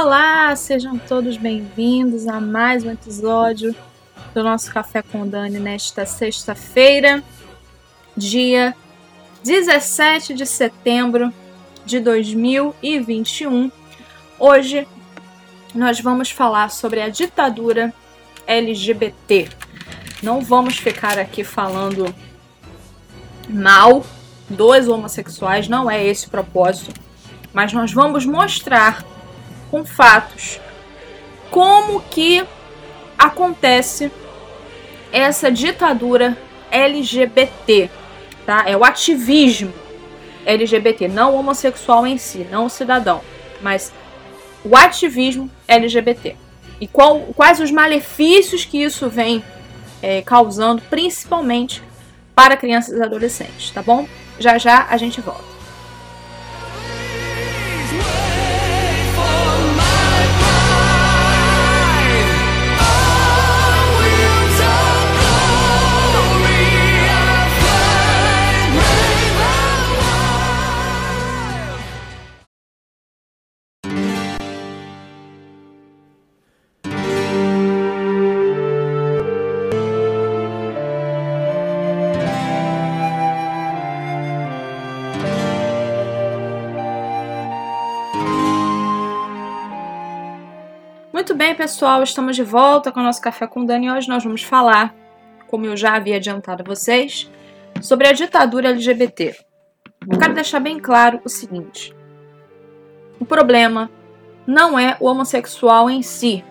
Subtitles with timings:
[0.00, 3.74] Olá, sejam todos bem-vindos a mais um episódio
[4.32, 7.20] do nosso Café com Dani nesta sexta-feira,
[8.16, 8.76] dia
[9.42, 11.34] 17 de setembro
[11.84, 13.72] de 2021.
[14.38, 14.86] Hoje
[15.74, 17.92] nós vamos falar sobre a ditadura
[18.46, 19.48] LGBT.
[20.22, 22.14] Não vamos ficar aqui falando
[23.48, 24.06] mal
[24.48, 26.94] dos homossexuais, não é esse o propósito,
[27.52, 29.04] mas nós vamos mostrar
[29.70, 30.60] com fatos
[31.50, 32.44] como que
[33.18, 34.10] acontece
[35.10, 36.36] essa ditadura
[36.70, 37.90] LGBT,
[38.44, 38.64] tá?
[38.66, 39.72] É o ativismo
[40.44, 43.20] LGBT, não homossexual em si, não cidadão,
[43.60, 43.92] mas
[44.64, 46.36] o ativismo LGBT.
[46.80, 49.42] E qual, quais os malefícios que isso vem
[50.00, 51.82] é, causando, principalmente
[52.34, 54.06] para crianças e adolescentes, tá bom?
[54.38, 55.57] Já já a gente volta.
[91.48, 94.42] Bem, pessoal, estamos de volta com o nosso Café com Dani e hoje nós vamos
[94.42, 94.94] falar,
[95.46, 97.30] como eu já havia adiantado a vocês,
[97.80, 99.34] sobre a ditadura LGBT.
[100.06, 101.96] Eu quero deixar bem claro o seguinte:
[103.18, 103.90] o problema
[104.46, 106.44] não é o homossexual em si,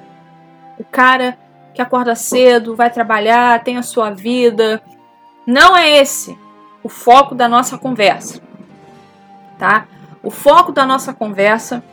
[0.80, 1.38] o cara
[1.75, 4.81] que acorda cedo, vai trabalhar, tem a sua vida.
[5.46, 6.35] Não é esse
[6.81, 8.41] o foco da nossa conversa,
[9.59, 9.85] tá?
[10.24, 11.84] O foco da nossa conversa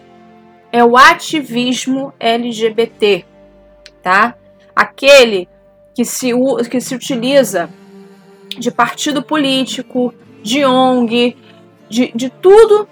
[0.74, 3.24] é o ativismo LGBT,
[4.02, 4.34] tá?
[4.74, 5.48] Aquele
[5.94, 6.32] que se,
[6.68, 7.70] que se utiliza
[8.58, 10.12] de partido político,
[10.42, 11.36] de ONG,
[11.88, 12.88] de, de tudo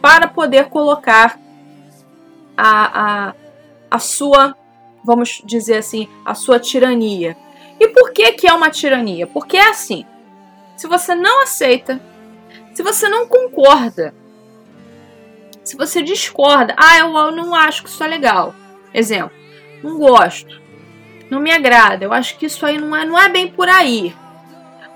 [0.00, 1.38] para poder colocar
[2.56, 3.34] a, a,
[3.90, 4.56] a sua,
[5.04, 7.36] vamos dizer assim, a sua tirania.
[7.78, 9.26] E por que, que é uma tirania?
[9.26, 10.06] Porque é assim:
[10.74, 12.00] se você não aceita,
[12.72, 14.14] se você não concorda
[15.70, 18.52] se você discorda, ah, eu, não acho que isso é legal.
[18.92, 19.30] Exemplo,
[19.84, 20.60] não gosto,
[21.30, 24.12] não me agrada, eu acho que isso aí não é, não é bem por aí.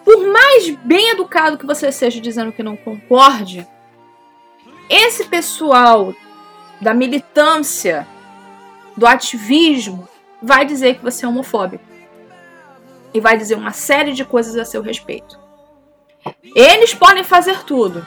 [0.05, 3.65] Por mais bem educado que você seja dizendo que não concorde,
[4.91, 6.13] esse pessoal
[6.81, 8.05] da militância,
[8.97, 10.09] do ativismo,
[10.43, 11.85] vai dizer que você é homofóbico.
[13.15, 15.39] E vai dizer uma série de coisas a seu respeito.
[16.53, 18.05] Eles podem fazer tudo,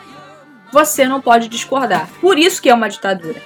[0.72, 2.08] você não pode discordar.
[2.22, 3.42] Por isso que é uma ditadura,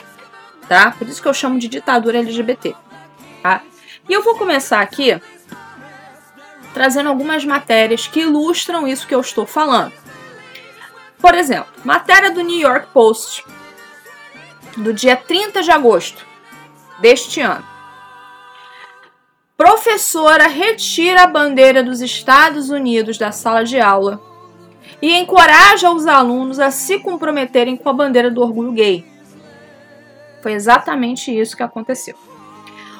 [0.67, 0.91] tá?
[0.91, 2.75] Por isso que eu chamo de ditadura LGBT,
[3.41, 3.61] tá?
[4.09, 5.19] E eu vou começar aqui
[6.73, 9.93] trazendo algumas matérias que ilustram isso que eu estou falando.
[11.19, 13.45] Por exemplo, matéria do New York Post
[14.77, 16.25] do dia 30 de agosto
[16.99, 17.65] deste ano.
[19.55, 24.19] Professora retira a bandeira dos Estados Unidos da sala de aula
[25.01, 29.06] e encoraja os alunos a se comprometerem com a bandeira do orgulho gay.
[30.41, 32.16] Foi exatamente isso que aconteceu.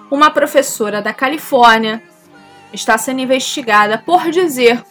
[0.09, 2.03] Uma professora da Califórnia
[2.73, 4.84] está sendo investigada por dizer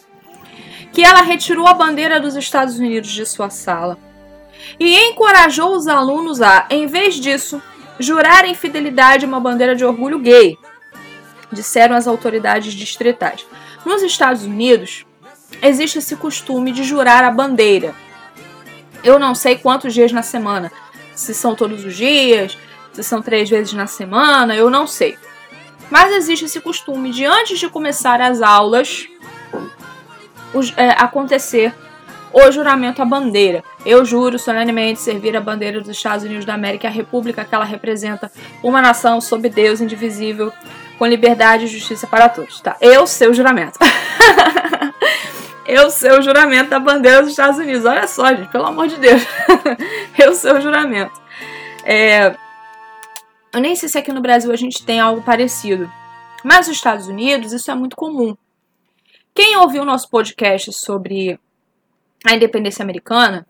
[0.91, 3.97] que ela retirou a bandeira dos Estados Unidos de sua sala
[4.79, 7.61] e encorajou os alunos a, em vez disso,
[7.99, 10.57] jurarem fidelidade a uma bandeira de orgulho gay,
[11.51, 13.45] disseram as autoridades distritais.
[13.85, 15.05] Nos Estados Unidos,
[15.61, 17.93] existe esse costume de jurar a bandeira.
[19.03, 20.71] Eu não sei quantos dias na semana,
[21.15, 22.57] se são todos os dias,
[22.93, 25.17] se são três vezes na semana, eu não sei.
[25.89, 29.07] Mas existe esse costume de antes de começar as aulas
[30.77, 31.73] é, acontecer
[32.33, 33.63] o juramento à bandeira.
[33.85, 37.65] Eu juro solenemente servir a bandeira dos Estados Unidos da América, a república que ela
[37.65, 38.31] representa,
[38.63, 40.51] uma nação sob Deus indivisível,
[40.97, 42.61] com liberdade e justiça para todos.
[42.61, 42.77] Tá?
[42.79, 43.77] Eu sei o juramento.
[45.65, 47.85] eu sei o juramento da bandeira dos Estados Unidos.
[47.85, 49.21] Olha só, gente, pelo amor de Deus.
[50.17, 51.21] eu sei o juramento.
[51.83, 52.35] É,
[53.53, 55.91] eu nem sei se aqui no Brasil a gente tem algo parecido.
[56.43, 58.35] Mas nos Estados Unidos isso é muito comum.
[59.33, 61.39] Quem ouviu o nosso podcast sobre
[62.25, 63.47] a independência americana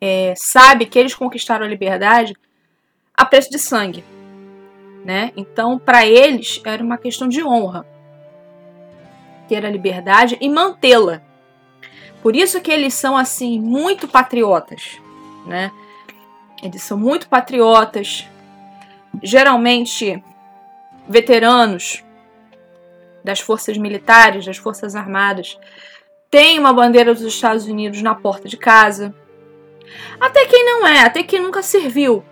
[0.00, 2.34] é, sabe que eles conquistaram a liberdade
[3.14, 4.04] a preço de sangue.
[5.04, 5.32] Né?
[5.36, 7.86] Então, para eles, era uma questão de honra
[9.48, 11.22] ter a liberdade e mantê-la.
[12.22, 15.00] Por isso que eles são assim muito patriotas,
[15.46, 15.70] né?
[16.62, 18.26] Eles são muito patriotas.
[19.22, 20.22] geralmente
[21.08, 22.04] veteranos
[23.24, 25.58] das forças militares, das forças armadas,
[26.30, 29.14] têm uma bandeira dos Estados Unidos na porta de casa.
[30.20, 32.24] Até quem não é, até quem nunca serviu.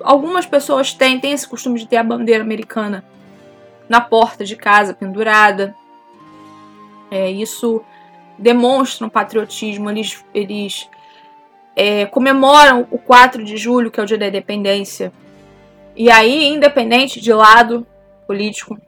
[0.00, 3.04] Algumas pessoas têm, têm esse costume de ter a bandeira americana
[3.88, 5.74] na porta de casa, pendurada.
[7.10, 7.82] É, isso
[8.38, 9.90] demonstra um patriotismo.
[9.90, 10.88] Eles, eles
[11.74, 15.12] é, comemoram o 4 de julho, que é o dia da independência.
[15.96, 17.86] E aí, independente de lado
[18.26, 18.78] político,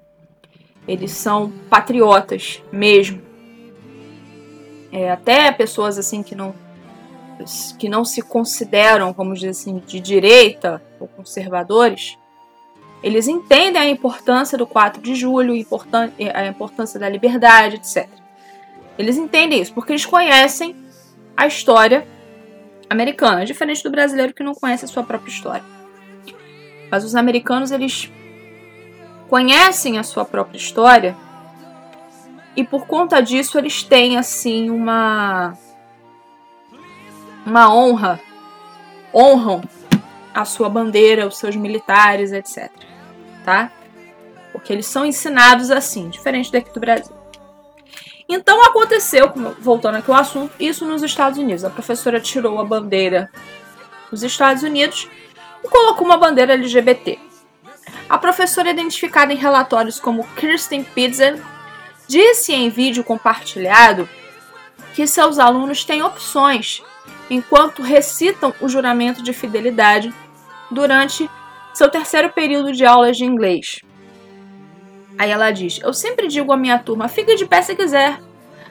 [0.87, 3.21] eles são patriotas mesmo.
[4.93, 6.55] É, até pessoas assim que não
[7.79, 12.19] que não se consideram, vamos dizer assim, de direita ou conservadores,
[13.03, 15.55] eles entendem a importância do 4 de julho,
[16.35, 18.09] a importância da liberdade, etc.
[18.99, 20.77] Eles entendem isso porque eles conhecem
[21.37, 22.07] a história
[22.89, 25.65] americana, diferente do brasileiro que não conhece a sua própria história.
[26.91, 28.11] Mas os americanos eles
[29.29, 31.17] conhecem a sua própria história
[32.55, 35.57] e por conta disso eles têm assim uma
[37.47, 38.21] uma honra,
[39.15, 39.63] honram
[40.35, 42.90] a sua bandeira, os seus militares, etc.
[43.45, 43.71] Tá?
[44.53, 47.15] Porque eles são ensinados assim, diferente daqui do Brasil.
[48.29, 51.65] Então aconteceu, voltando aqui ao assunto, isso nos Estados Unidos.
[51.65, 53.29] A professora tirou a bandeira
[54.11, 55.09] dos Estados Unidos
[55.65, 57.19] e colocou uma bandeira LGBT.
[58.09, 61.41] A professora, identificada em relatórios como Kirsten Pizza,
[62.07, 64.09] disse em vídeo compartilhado
[64.95, 66.83] que seus alunos têm opções
[67.29, 70.13] enquanto recitam o juramento de fidelidade
[70.71, 71.31] durante
[71.75, 73.81] seu terceiro período de aulas de inglês.
[75.19, 78.19] Aí ela diz: Eu sempre digo à minha turma: fique de pé se quiser.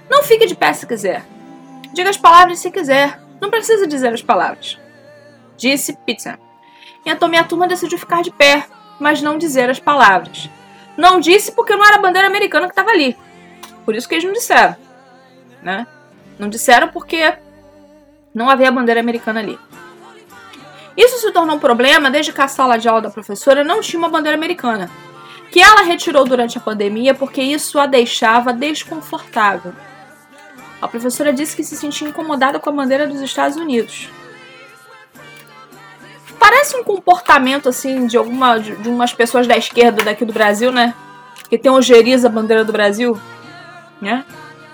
[0.10, 1.24] Não fique de pé se quiser.
[1.94, 3.20] Diga as palavras se quiser.
[3.40, 4.80] Não precisa dizer as palavras.
[5.56, 6.40] Disse Pizza.
[7.06, 8.66] Então minha turma decidiu ficar de pé,
[9.00, 10.50] mas não dizer as palavras.
[10.98, 13.16] Não disse porque não era a bandeira americana que estava ali.
[13.86, 14.76] Por isso que eles não disseram.
[15.62, 15.88] Né?
[16.38, 17.34] Não disseram porque
[18.34, 19.58] não havia bandeira americana ali.
[21.00, 23.98] Isso se tornou um problema desde que a sala de aula da professora não tinha
[23.98, 24.92] uma bandeira americana,
[25.50, 29.72] que ela retirou durante a pandemia porque isso a deixava desconfortável.
[30.82, 34.10] A professora disse que se sentia incomodada com a bandeira dos Estados Unidos.
[36.38, 40.70] Parece um comportamento assim de alguma de, de umas pessoas da esquerda daqui do Brasil,
[40.70, 40.94] né?
[41.50, 43.18] Que tem ojeriza a bandeira do Brasil,
[44.02, 44.26] né?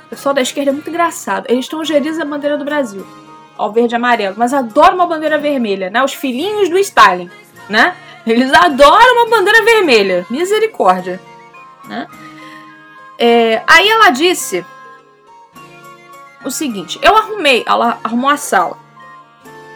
[0.08, 1.46] O pessoal da esquerda é muito engraçado.
[1.48, 3.06] Eles têm ojeriza a bandeira do Brasil
[3.58, 6.04] ao verde e amarelo, mas adoram uma bandeira vermelha, né?
[6.04, 7.30] Os filhinhos do Stalin,
[7.70, 7.96] né?
[8.26, 10.26] Eles adoram uma bandeira vermelha.
[10.30, 11.22] Misericórdia,
[11.86, 12.08] né?
[13.18, 14.66] É, aí ela disse
[16.44, 18.78] o seguinte: eu arrumei, ela arrumou a sala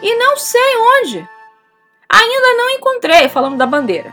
[0.02, 1.28] e não sei onde.
[2.12, 4.12] Ainda não encontrei, falando da bandeira.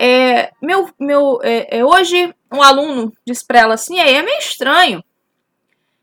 [0.00, 4.38] É, meu, meu, é, é, hoje um aluno disse para ela assim: é, é meio
[4.38, 5.02] estranho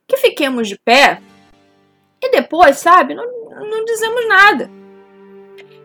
[0.07, 1.21] que fiquemos de pé
[2.21, 3.25] e depois, sabe, não,
[3.69, 4.69] não dizemos nada.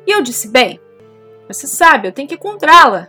[0.07, 0.81] E eu disse: Bem,
[1.49, 3.09] você sabe, eu tenho que encontrá-la.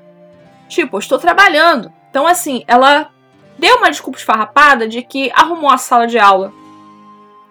[0.67, 1.91] Tipo, eu estou trabalhando.
[2.09, 3.09] Então, assim, ela
[3.57, 6.53] deu uma desculpa esfarrapada de que arrumou a sala de aula,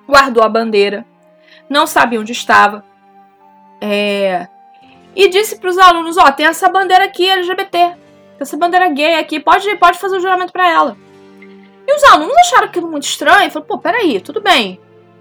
[0.06, 1.04] guardou a bandeira,
[1.68, 2.84] não sabia onde estava.
[3.80, 4.48] É,
[5.14, 7.96] e disse para os alunos: Ó, oh, tem essa bandeira aqui LGBT, tem
[8.40, 10.96] essa bandeira gay aqui, pode, pode fazer o juramento para ela.
[11.86, 14.80] E os alunos acharam aquilo muito estranho e falaram: pô, peraí, tudo bem.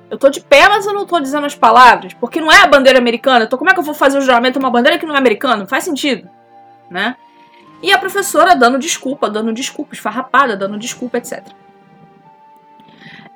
[0.10, 2.68] Eu tô de pé, mas eu não tô dizendo as palavras, porque não é a
[2.68, 3.46] bandeira americana.
[3.46, 5.58] Então como é que eu vou fazer o juramento uma bandeira que não é americana?
[5.58, 6.30] Não faz sentido,
[6.90, 7.16] né?
[7.82, 11.44] E a professora dando desculpa, dando desculpa, esfarrapada, dando desculpa, etc.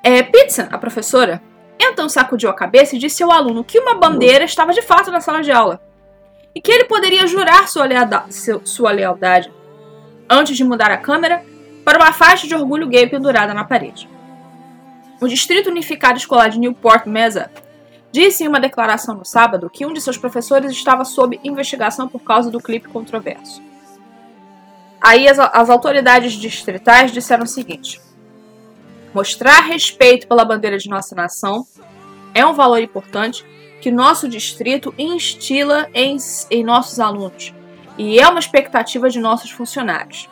[0.02, 1.42] É, Pizza, a professora,
[1.78, 5.20] então sacudiu a cabeça e disse ao aluno que uma bandeira estava de fato na
[5.20, 5.80] sala de aula
[6.54, 8.34] e que ele poderia jurar sua lealdade,
[8.64, 9.52] sua lealdade
[10.28, 11.44] antes de mudar a câmera
[11.84, 14.08] para uma faixa de orgulho gay pendurada na parede.
[15.20, 17.50] O Distrito Unificado Escolar de Newport Mesa
[18.10, 22.20] disse em uma declaração no sábado que um de seus professores estava sob investigação por
[22.20, 23.62] causa do clipe controverso.
[25.00, 28.00] Aí as, as autoridades distritais disseram o seguinte:
[29.12, 31.66] mostrar respeito pela bandeira de nossa nação
[32.34, 33.44] é um valor importante
[33.82, 36.16] que nosso distrito instila em,
[36.50, 37.54] em nossos alunos
[37.98, 40.28] e é uma expectativa de nossos funcionários.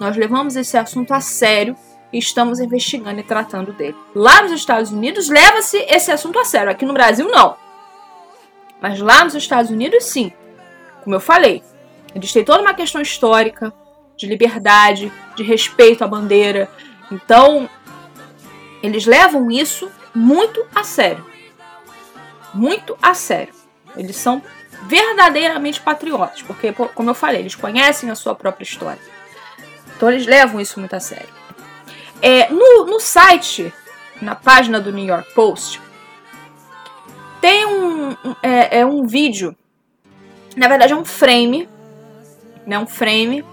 [0.00, 1.76] Nós levamos esse assunto a sério
[2.12, 3.96] e estamos investigando e tratando dele.
[4.14, 7.56] Lá nos Estados Unidos leva-se esse assunto a sério, aqui no Brasil não.
[8.80, 10.32] Mas lá nos Estados Unidos sim.
[11.02, 11.62] Como eu falei,
[12.14, 13.72] eles têm toda uma questão histórica,
[14.16, 16.68] de liberdade, de respeito à bandeira.
[17.10, 17.68] Então,
[18.82, 21.26] eles levam isso muito a sério.
[22.52, 23.54] Muito a sério.
[23.96, 24.42] Eles são
[24.86, 29.00] verdadeiramente patriotas, porque, como eu falei, eles conhecem a sua própria história.
[29.96, 31.41] Então eles levam isso muito a sério.
[32.22, 33.74] É, no, no site,
[34.20, 35.82] na página do New York Post,
[37.40, 39.56] tem um, é, é, um vídeo,
[40.56, 41.68] na verdade é um frame,
[42.64, 43.44] né, um frame,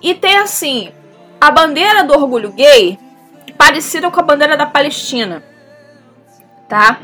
[0.00, 0.90] e tem assim,
[1.38, 2.98] a bandeira do orgulho gay
[3.58, 5.44] parecida com a bandeira da Palestina,
[6.68, 6.98] tá?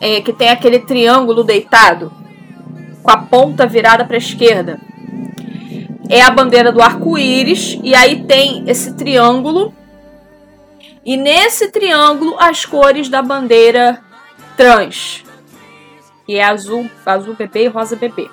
[0.00, 2.10] É, que tem aquele triângulo deitado,
[3.02, 4.80] com a ponta virada para a esquerda
[6.08, 9.72] é a bandeira do arco-íris e aí tem esse triângulo
[11.04, 14.02] e nesse triângulo as cores da bandeira
[14.56, 15.24] trans,
[16.26, 18.30] que é azul, azul bebê e rosa bebê.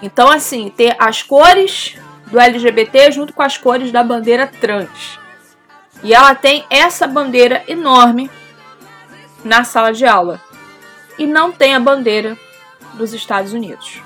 [0.00, 1.96] Então assim, ter as cores
[2.26, 5.18] do LGBT junto com as cores da bandeira trans.
[6.02, 8.30] E ela tem essa bandeira enorme
[9.44, 10.40] na sala de aula.
[11.18, 12.38] E não tem a bandeira
[12.94, 14.00] dos Estados Unidos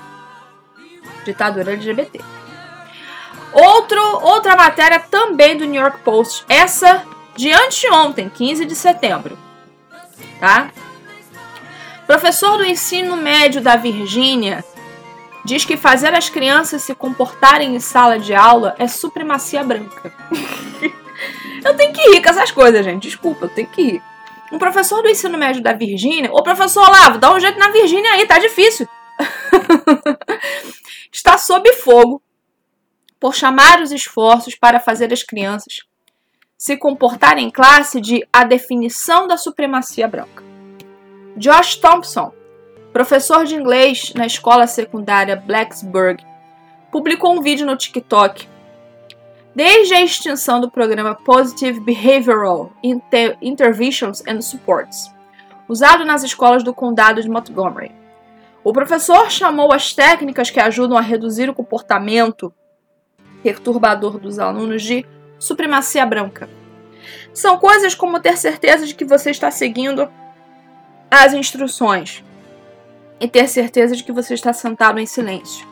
[1.23, 2.19] ditadura LGBT.
[3.53, 7.05] Outro, outra matéria também do New York Post, essa
[7.35, 9.37] de anteontem, 15 de setembro,
[10.39, 10.71] tá?
[12.07, 14.63] Professor do ensino médio da Virgínia
[15.45, 20.13] diz que fazer as crianças se comportarem em sala de aula é supremacia branca.
[21.63, 23.03] eu tenho que rir com essas coisas, gente.
[23.03, 24.03] Desculpa, eu tenho que rir.
[24.51, 28.11] Um professor do ensino médio da Virgínia, ô professor Olavo, dá um jeito na Virgínia
[28.11, 28.87] aí, tá difícil.
[31.11, 32.21] está sob fogo
[33.23, 35.83] por chamar os esforços para fazer as crianças
[36.57, 40.43] se comportarem em classe de a definição da supremacia branca.
[41.37, 42.33] Josh Thompson,
[42.91, 46.21] professor de inglês na escola secundária Blacksburg,
[46.91, 48.45] publicou um vídeo no TikTok.
[49.55, 55.09] Desde a extinção do programa Positive Behavioral Inter Interventions and Supports,
[55.69, 57.95] usado nas escolas do condado de Montgomery,
[58.65, 62.53] o professor chamou as técnicas que ajudam a reduzir o comportamento
[63.43, 65.05] perturbador dos alunos de
[65.37, 66.49] supremacia branca.
[67.33, 70.09] São coisas como ter certeza de que você está seguindo
[71.11, 72.23] as instruções
[73.19, 75.67] e ter certeza de que você está sentado em silêncio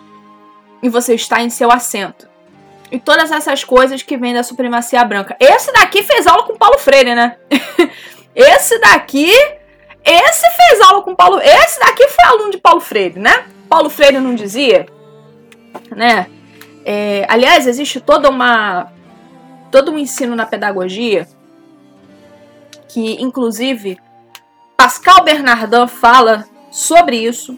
[0.83, 2.29] e você está em seu assento.
[2.91, 5.37] E todas essas coisas que vêm da supremacia branca.
[5.39, 7.37] Esse daqui fez aula com Paulo Freire, né?
[8.35, 9.31] Esse daqui
[10.03, 11.39] esse fez aula com Paulo.
[11.39, 13.45] Esse daqui foi aluno de Paulo Freire, né?
[13.69, 14.87] Paulo Freire não dizia,
[15.95, 16.27] né?
[16.85, 18.91] É, aliás, existe toda uma
[19.71, 21.27] todo um ensino na pedagogia
[22.89, 23.97] que, inclusive,
[24.75, 27.57] Pascal Bernardin fala sobre isso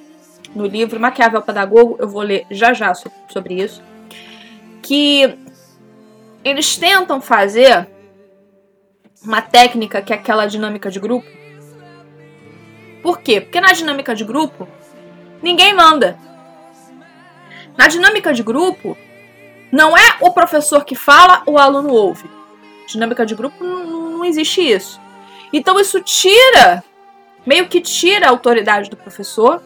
[0.54, 1.98] no livro Maquiavel Pedagogo.
[2.00, 3.82] Eu vou ler já já sobre isso.
[4.82, 5.40] Que
[6.44, 7.88] eles tentam fazer
[9.24, 11.44] uma técnica que é aquela dinâmica de grupo
[13.04, 13.42] por quê?
[13.42, 14.66] Porque na dinâmica de grupo,
[15.42, 16.18] ninguém manda.
[17.78, 18.98] Na dinâmica de grupo,
[19.74, 22.30] não é o professor que fala, o aluno ouve.
[22.86, 25.02] Dinâmica de grupo não, existe isso.
[25.52, 26.84] Então isso tira,
[27.44, 29.64] meio que tira a autoridade do professor.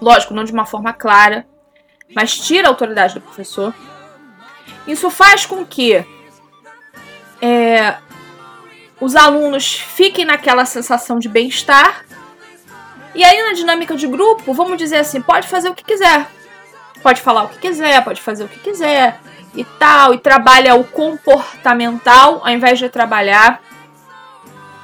[0.00, 1.44] Lógico, não de uma forma clara,
[2.14, 3.74] mas tira a autoridade do professor.
[4.86, 6.06] Isso faz com que
[7.42, 7.96] é,
[9.00, 12.06] os alunos fiquem naquela sensação de bem-estar.
[13.16, 16.30] E aí, na dinâmica de grupo, vamos dizer assim: pode fazer o que quiser.
[17.02, 19.18] Pode falar o que quiser, pode fazer o que quiser
[19.54, 20.14] e tal.
[20.14, 23.60] E trabalha o comportamental ao invés de trabalhar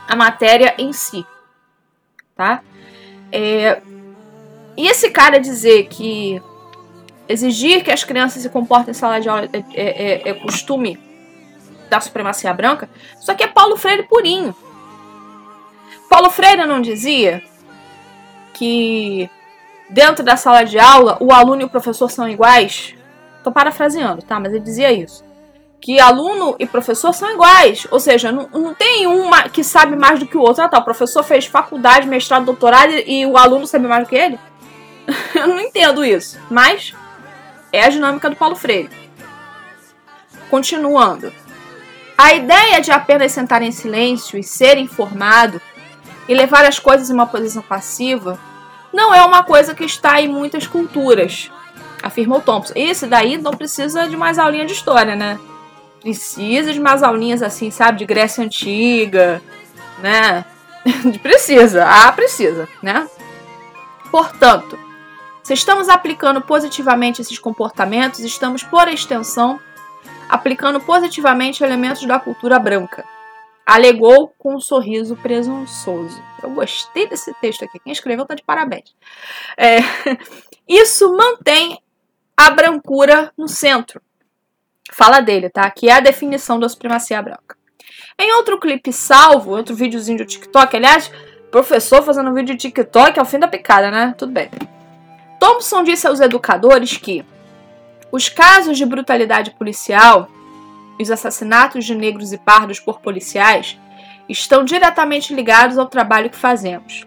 [0.09, 1.27] a matéria em si.
[2.35, 2.63] Tá?
[3.33, 3.81] É...
[4.77, 6.41] E esse cara dizer que
[7.29, 10.99] exigir que as crianças se comportem em sala de aula é, é, é, é costume
[11.89, 12.89] da supremacia branca,
[13.21, 14.55] só que é Paulo Freire purinho.
[16.09, 17.43] Paulo Freire não dizia
[18.55, 19.31] que
[19.89, 22.95] dentro da sala de aula o aluno e o professor são iguais?
[23.43, 24.41] Tô parafraseando, tá?
[24.41, 25.25] Mas ele dizia isso.
[25.81, 27.87] Que aluno e professor são iguais.
[27.91, 30.65] Ou seja, não, não tem um que sabe mais do que o outro.
[30.65, 30.79] Ah, tá.
[30.79, 34.39] O professor fez faculdade, mestrado, doutorado e o aluno sabe mais do que ele?
[35.35, 36.39] Eu não entendo isso.
[36.51, 36.93] Mas
[37.73, 38.91] é a dinâmica do Paulo Freire.
[40.51, 41.33] Continuando.
[42.19, 45.61] A ideia de apenas sentar em silêncio e ser informado
[46.29, 48.39] e levar as coisas em uma posição passiva
[48.93, 51.51] não é uma coisa que está em muitas culturas,
[52.03, 52.73] afirmou Thompson.
[52.77, 55.39] Esse daí não precisa de mais aulinha de história, né?
[56.01, 59.43] Precisa de mais aulinhas assim, sabe, de Grécia Antiga,
[59.99, 60.45] né?
[61.23, 63.09] precisa, ah, precisa, né?
[64.11, 64.79] Portanto,
[65.43, 69.61] se estamos aplicando positivamente esses comportamentos, estamos, por extensão,
[70.29, 73.05] aplicando positivamente elementos da cultura branca.
[73.67, 76.23] Alegou com um sorriso presunçoso.
[76.41, 77.81] Eu gostei desse texto aqui.
[77.81, 78.95] Quem escreveu tá de parabéns.
[79.57, 79.79] É,
[80.69, 81.83] isso mantém
[82.37, 84.01] a brancura no centro.
[84.93, 85.69] Fala dele, tá?
[85.69, 87.57] Que é a definição da supremacia branca.
[88.17, 91.11] Em outro clipe salvo, outro videozinho do TikTok, aliás,
[91.51, 94.15] professor fazendo vídeo de TikTok é o fim da picada, né?
[94.17, 94.49] Tudo bem.
[95.41, 97.27] Thompson disse aos educadores que
[98.13, 100.31] os casos de brutalidade policial
[101.03, 103.79] os assassinatos de negros e pardos por policiais
[104.29, 107.07] estão diretamente ligados ao trabalho que fazemos.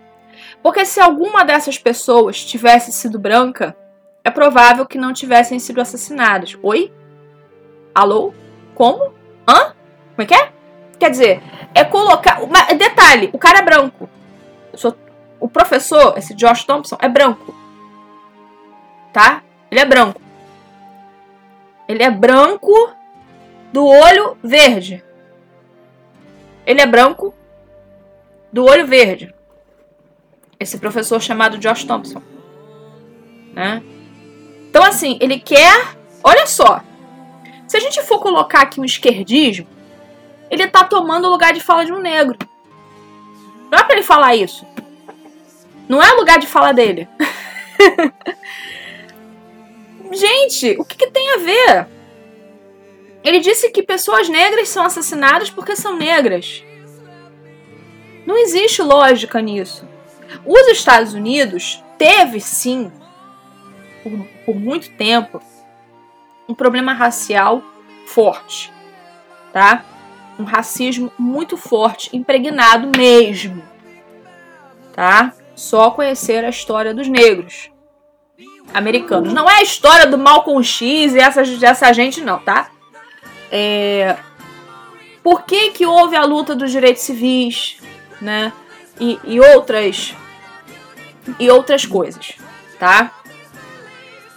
[0.61, 3.75] Porque se alguma dessas pessoas tivesse sido branca,
[4.23, 6.57] é provável que não tivessem sido assassinadas.
[6.61, 6.93] Oi?
[7.93, 8.33] Alô?
[8.75, 9.13] Como?
[9.47, 9.73] Hã?
[10.15, 10.51] Como é que é?
[10.99, 11.41] Quer dizer,
[11.73, 12.39] é colocar.
[12.77, 14.09] Detalhe, o cara é branco.
[14.73, 14.95] Sou...
[15.39, 17.55] O professor, esse Josh Thompson, é branco.
[19.13, 19.41] Tá?
[19.71, 20.21] Ele é branco.
[21.87, 22.73] Ele é branco
[23.71, 25.03] do olho verde.
[26.65, 27.33] Ele é branco
[28.51, 29.33] do olho verde.
[30.59, 32.21] Esse professor chamado Josh Thompson.
[33.53, 33.81] Né?
[34.69, 35.95] Então, assim, ele quer.
[36.23, 36.83] Olha só.
[37.67, 39.67] Se a gente for colocar aqui um esquerdismo,
[40.49, 42.37] ele tá tomando o lugar de fala de um negro.
[43.71, 44.65] Não é pra ele falar isso.
[45.87, 47.07] Não é lugar de fala dele.
[50.11, 51.87] Gente, o que, que tem a ver?
[53.23, 56.63] Ele disse que pessoas negras são assassinadas porque são negras.
[58.25, 59.87] Não existe lógica nisso.
[60.45, 62.91] Os Estados Unidos teve sim,
[64.03, 64.11] por,
[64.45, 65.41] por muito tempo,
[66.47, 67.61] um problema racial
[68.05, 68.71] forte,
[69.51, 69.83] tá?
[70.37, 73.61] Um racismo muito forte, impregnado mesmo,
[74.93, 75.33] tá?
[75.55, 77.69] Só conhecer a história dos negros
[78.73, 79.33] americanos.
[79.33, 82.69] Não é a história do Malcolm X e essa, essa gente, não, tá?
[83.51, 84.17] É...
[85.23, 87.77] Por que, que houve a luta dos direitos civis,
[88.21, 88.53] né?
[88.99, 90.13] E, e outras
[91.37, 92.33] e outras coisas,
[92.79, 93.11] tá?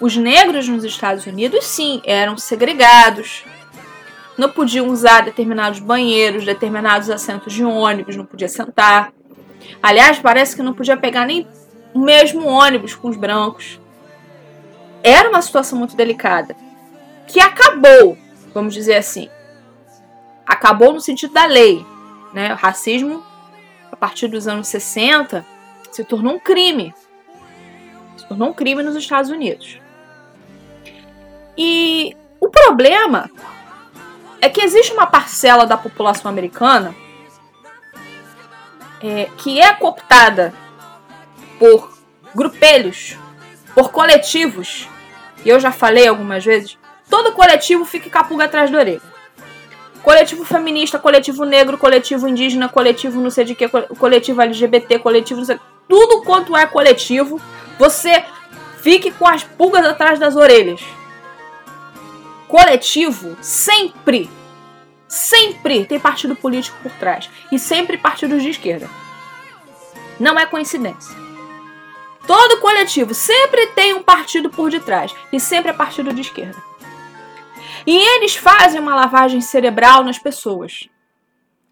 [0.01, 3.45] Os negros nos Estados Unidos, sim, eram segregados,
[4.37, 9.13] não podiam usar determinados banheiros, determinados assentos de ônibus, não podia sentar.
[9.83, 11.47] Aliás, parece que não podia pegar nem
[11.95, 13.81] o mesmo ônibus com os brancos.
[15.03, 16.57] Era uma situação muito delicada,
[17.27, 18.19] que acabou
[18.55, 19.29] vamos dizer assim,
[20.47, 21.85] acabou no sentido da lei.
[22.33, 22.53] Né?
[22.53, 23.23] O racismo,
[23.91, 25.45] a partir dos anos 60,
[25.91, 26.95] se tornou um crime.
[28.17, 29.79] Se tornou um crime nos Estados Unidos.
[31.57, 33.31] E o problema
[34.41, 36.95] é que existe uma parcela da população americana
[39.03, 40.55] é, que é cooptada
[41.59, 41.93] por
[42.35, 43.17] grupelhos,
[43.75, 44.89] por coletivos,
[45.45, 46.79] e eu já falei algumas vezes,
[47.13, 49.03] todo coletivo fica com a pulga atrás da orelha.
[50.03, 55.45] Coletivo feminista, coletivo negro, coletivo indígena, coletivo não sei de que, coletivo LGBT, coletivo não
[55.45, 55.61] sei.
[55.87, 57.39] Tudo quanto é coletivo,
[57.79, 58.25] você
[58.81, 60.81] fique com as pulgas atrás das orelhas.
[62.49, 64.31] Coletivo sempre,
[65.07, 67.29] sempre tem partido político por trás.
[67.53, 68.89] E sempre partidos de esquerda.
[70.19, 71.15] Não é coincidência.
[72.27, 75.15] Todo coletivo sempre tem um partido por detrás.
[75.31, 76.72] E sempre é partido de esquerda.
[77.87, 80.89] E eles fazem uma lavagem cerebral nas pessoas.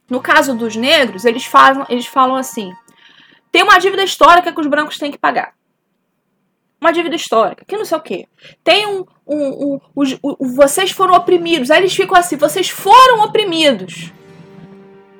[0.08, 2.72] No caso dos negros, eles falam, eles falam assim:
[3.52, 5.54] tem uma dívida histórica que os brancos têm que pagar.
[6.80, 8.28] Uma dívida histórica, que não sei o quê.
[8.64, 9.04] Tem um.
[9.26, 11.70] um, um, um, um vocês foram oprimidos.
[11.70, 14.12] Aí eles ficam assim: vocês foram oprimidos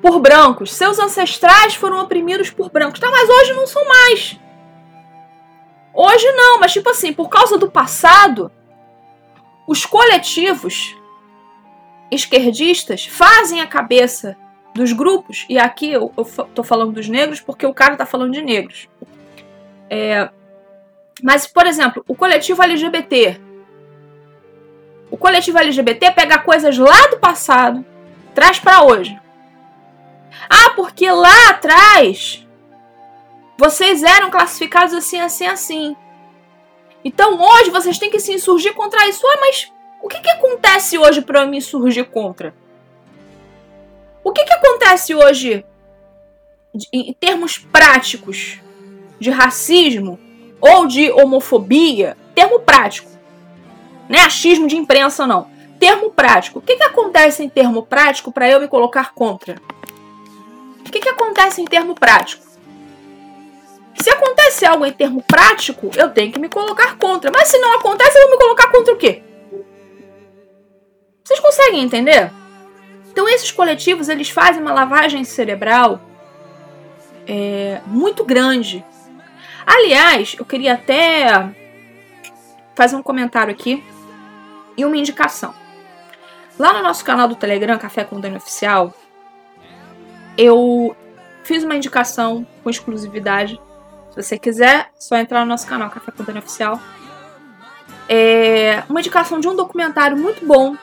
[0.01, 0.73] por brancos.
[0.73, 2.99] Seus ancestrais foram oprimidos por brancos.
[2.99, 4.37] Tá, mas hoje não são mais.
[5.93, 8.51] Hoje não, mas tipo assim, por causa do passado,
[9.67, 10.95] os coletivos
[12.11, 14.35] esquerdistas fazem a cabeça
[14.73, 18.41] dos grupos, e aqui eu, estou falando dos negros porque o cara está falando de
[18.41, 18.87] negros.
[19.89, 20.29] É,
[21.21, 23.39] mas, por exemplo, o coletivo LGBT.
[25.09, 27.85] O coletivo LGBT pega coisas lá do passado,
[28.33, 29.19] traz para hoje.
[30.49, 32.47] Ah, porque lá atrás
[33.57, 35.95] vocês eram classificados assim, assim, assim.
[37.03, 39.25] Então hoje vocês têm que se insurgir contra isso.
[39.25, 42.53] Ah, mas o que, que acontece hoje para eu me insurgir contra?
[44.23, 45.65] O que, que acontece hoje
[46.93, 48.59] em termos práticos
[49.19, 50.19] de racismo
[50.59, 52.15] ou de homofobia?
[52.35, 53.09] Termo prático.
[54.07, 55.49] Não é achismo de imprensa, não.
[55.79, 56.59] Termo prático.
[56.59, 59.55] O que, que acontece em termo prático para eu me colocar contra?
[60.79, 62.50] O que, que acontece em termo prático?
[64.01, 67.31] Se acontece algo em termo prático, eu tenho que me colocar contra.
[67.31, 69.21] Mas se não acontece, eu vou me colocar contra o quê?
[71.23, 72.31] Vocês conseguem entender?
[73.11, 76.01] Então esses coletivos eles fazem uma lavagem cerebral
[77.27, 78.83] é, muito grande.
[79.65, 81.53] Aliás, eu queria até
[82.75, 83.83] fazer um comentário aqui
[84.75, 85.53] e uma indicação.
[86.57, 88.93] Lá no nosso canal do Telegram, Café com Dani Oficial,
[90.37, 90.95] eu
[91.43, 93.59] fiz uma indicação com exclusividade.
[94.11, 96.79] Se você quiser, só entrar no nosso canal Café com Dani Oficial.
[98.09, 100.75] É uma indicação de um documentário muito bom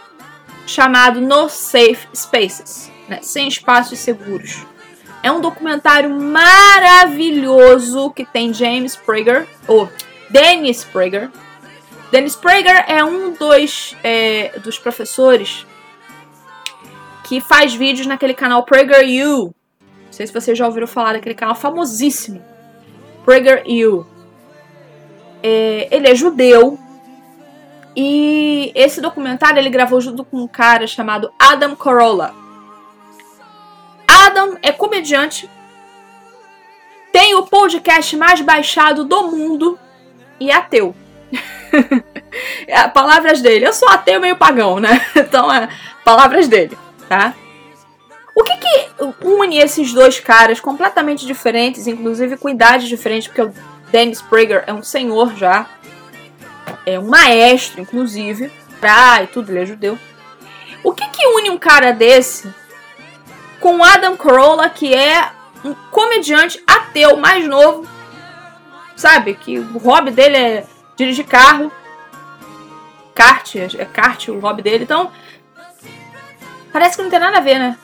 [0.66, 3.18] chamado No Safe Spaces, né?
[3.20, 4.64] sem espaços seguros.
[5.22, 9.90] É um documentário maravilhoso que tem James Prager, ou
[10.30, 11.30] Dennis Prager.
[12.10, 15.66] Dennis Prager é um dos, é, dos professores
[17.24, 19.54] que faz vídeos naquele canal PragerU.
[20.06, 22.42] Não sei se vocês já ouviram falar daquele canal famosíssimo.
[23.28, 24.06] PragerU.
[25.42, 26.78] É, ele é judeu,
[27.94, 32.34] e esse documentário ele gravou junto com um cara chamado Adam Carolla.
[34.06, 35.48] Adam é comediante,
[37.12, 39.78] tem o podcast mais baixado do mundo
[40.40, 40.94] e é ateu.
[42.66, 43.66] é, palavras dele.
[43.66, 45.04] Eu sou ateu meio pagão, né?
[45.14, 45.68] Então, é
[46.02, 46.76] palavras dele,
[47.08, 47.34] tá?
[48.38, 53.52] O que que une esses dois caras completamente diferentes, inclusive com idades diferentes, porque o
[53.90, 55.66] Dennis Prager é um senhor já,
[56.86, 59.98] é um maestro, inclusive, pra, e tudo, ele é judeu.
[60.84, 62.48] O que que une um cara desse
[63.58, 65.32] com Adam Carolla, que é
[65.64, 67.88] um comediante ateu mais novo,
[68.94, 69.34] sabe?
[69.34, 71.72] Que o hobby dele é dirigir carro,
[73.16, 75.10] kart, é kart o hobby dele, então
[76.72, 77.76] parece que não tem nada a ver, né?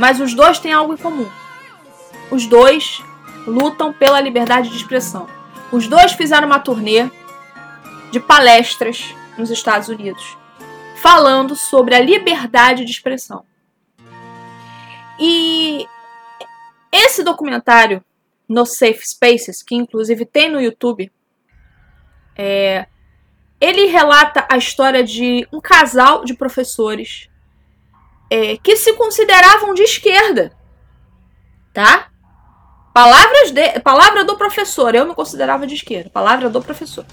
[0.00, 1.30] Mas os dois têm algo em comum.
[2.30, 3.02] Os dois
[3.46, 5.28] lutam pela liberdade de expressão.
[5.70, 7.10] Os dois fizeram uma turnê
[8.10, 10.38] de palestras nos Estados Unidos,
[11.02, 13.44] falando sobre a liberdade de expressão.
[15.18, 15.86] E
[16.90, 18.02] esse documentário,
[18.48, 21.12] No Safe Spaces, que inclusive tem no YouTube,
[22.34, 22.86] é,
[23.60, 27.29] ele relata a história de um casal de professores
[28.30, 30.52] é, que se consideravam de esquerda,
[31.74, 32.08] tá?
[32.94, 37.04] Palavras de, palavra do professor, eu me considerava de esquerda, palavra do professor.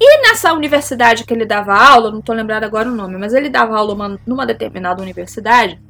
[0.00, 3.48] E nessa universidade que ele dava aula, não estou lembrado agora o nome, mas ele
[3.48, 5.80] dava aula uma, numa determinada universidade.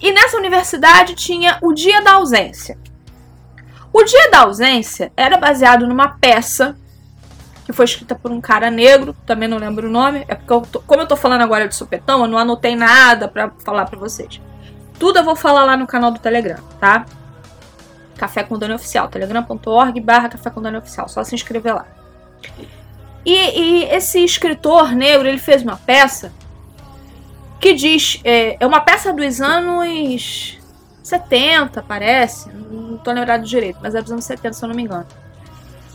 [0.00, 2.78] E nessa universidade tinha o Dia da Ausência.
[3.92, 6.76] O Dia da Ausência era baseado numa peça
[7.66, 10.60] que foi escrita por um cara negro, também não lembro o nome, é porque eu
[10.60, 13.98] tô, como eu tô falando agora de supetão, eu não anotei nada para falar para
[13.98, 14.40] vocês.
[15.00, 17.04] Tudo eu vou falar lá no canal do Telegram, tá?
[18.16, 21.86] Café com Dani Oficial, telegram.org barra Café com Dani Oficial, só se inscrever lá.
[23.24, 26.32] E, e, esse escritor negro ele fez uma peça
[27.60, 30.56] que diz é, é uma peça dos anos
[31.02, 34.84] 70, parece, não tô lembrado direito, mas é dos anos 70, se eu não me
[34.84, 35.06] engano.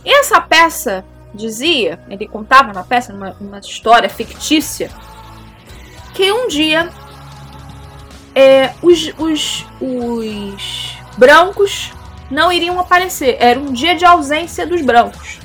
[0.04, 1.02] E essa peça
[1.34, 4.90] dizia, ele contava na peça, numa, numa história fictícia,
[6.14, 6.90] que um dia
[8.34, 11.92] é, os, os, os brancos
[12.30, 13.36] não iriam aparecer.
[13.40, 15.42] Era um dia de ausência dos brancos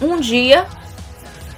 [0.00, 0.66] um dia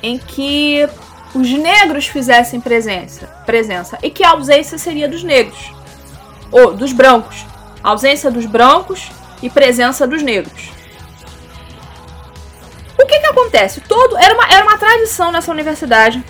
[0.02, 0.88] em que
[1.34, 5.72] os negros fizessem presença, presença e que a ausência seria dos negros
[6.50, 7.44] ou dos brancos,
[7.82, 9.10] a ausência dos brancos
[9.42, 10.70] e presença dos negros.
[13.36, 13.82] Acontece?
[13.82, 16.24] Todo era uma, era uma tradição nessa universidade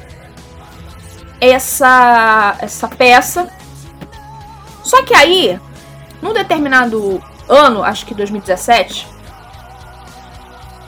[1.40, 3.48] essa essa peça.
[4.82, 5.60] Só que aí,
[6.20, 9.06] num determinado ano, acho que 2017,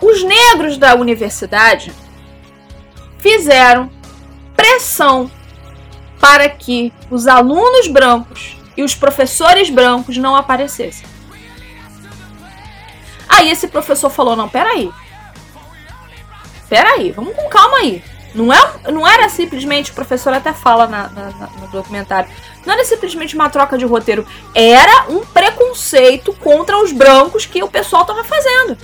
[0.00, 1.92] os negros da universidade
[3.18, 3.88] fizeram
[4.56, 5.30] pressão
[6.20, 11.06] para que os alunos brancos e os professores brancos não aparecessem.
[13.28, 14.90] Aí esse professor falou: não, peraí.
[16.68, 18.02] Peraí, vamos com calma aí.
[18.34, 22.30] Não, é, não era simplesmente, o professor até fala na, na, no documentário,
[22.64, 27.68] não era simplesmente uma troca de roteiro, era um preconceito contra os brancos que o
[27.68, 28.76] pessoal estava fazendo.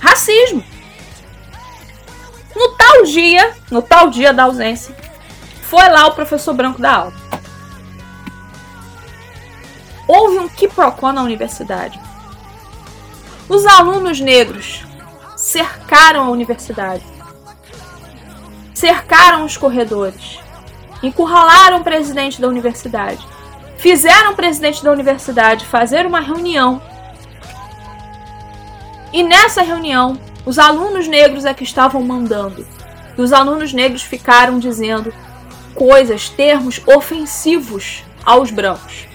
[0.00, 0.64] Racismo.
[2.56, 4.94] No tal dia, no tal dia da ausência,
[5.62, 7.14] foi lá o professor branco da aula.
[10.06, 11.98] Houve um quiprocó na universidade.
[13.48, 14.84] Os alunos negros
[15.42, 17.04] cercaram a universidade.
[18.74, 20.38] Cercaram os corredores.
[21.02, 23.26] Encurralaram o presidente da universidade.
[23.76, 26.80] Fizeram o presidente da universidade fazer uma reunião
[29.12, 32.66] e nessa reunião, os alunos negros é que estavam mandando.
[33.16, 35.12] E os alunos negros ficaram dizendo
[35.74, 39.06] coisas, termos ofensivos aos brancos.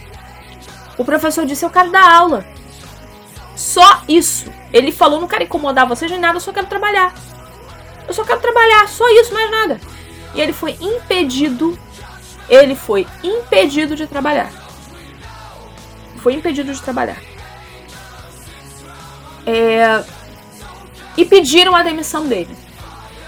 [0.98, 2.46] O professor disse: Eu quero dar aula.
[3.56, 4.52] Só isso.
[4.72, 7.14] Ele falou: Não quero incomodar vocês nem nada, eu só quero trabalhar.
[8.08, 9.80] Eu só quero trabalhar, só isso, mais nada.
[10.34, 11.78] E ele foi impedido.
[12.50, 14.52] Ele foi impedido de trabalhar.
[16.18, 17.18] Foi impedido de trabalhar.
[19.46, 20.04] É,
[21.16, 22.56] e pediram a demissão dele.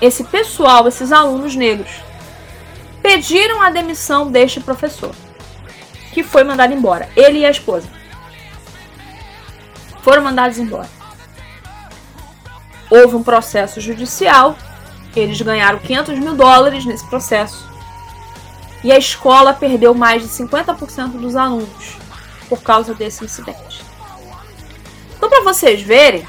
[0.02, 1.92] Esse pessoal, esses alunos negros,
[3.02, 5.14] pediram a demissão deste professor,
[6.14, 7.10] que foi mandado embora.
[7.16, 7.90] Ele e a esposa
[10.02, 10.99] foram mandados embora.
[12.90, 14.56] Houve um processo judicial,
[15.16, 17.68] eles ganharam 500 mil dólares nesse processo.
[18.84, 21.98] E a escola perdeu mais de 50% dos alunos
[22.48, 23.84] por causa desse incidente.
[25.16, 26.26] Então, para vocês verem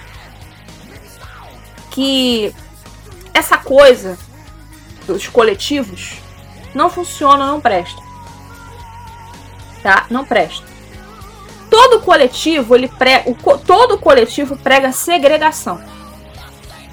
[1.91, 2.55] que
[3.33, 4.19] essa coisa
[5.07, 6.15] dos coletivos
[6.75, 8.01] não funciona, não presta.
[9.83, 10.07] Tá?
[10.11, 10.67] Não presta.
[11.71, 15.81] Todo coletivo, ele prega, o, todo coletivo prega segregação.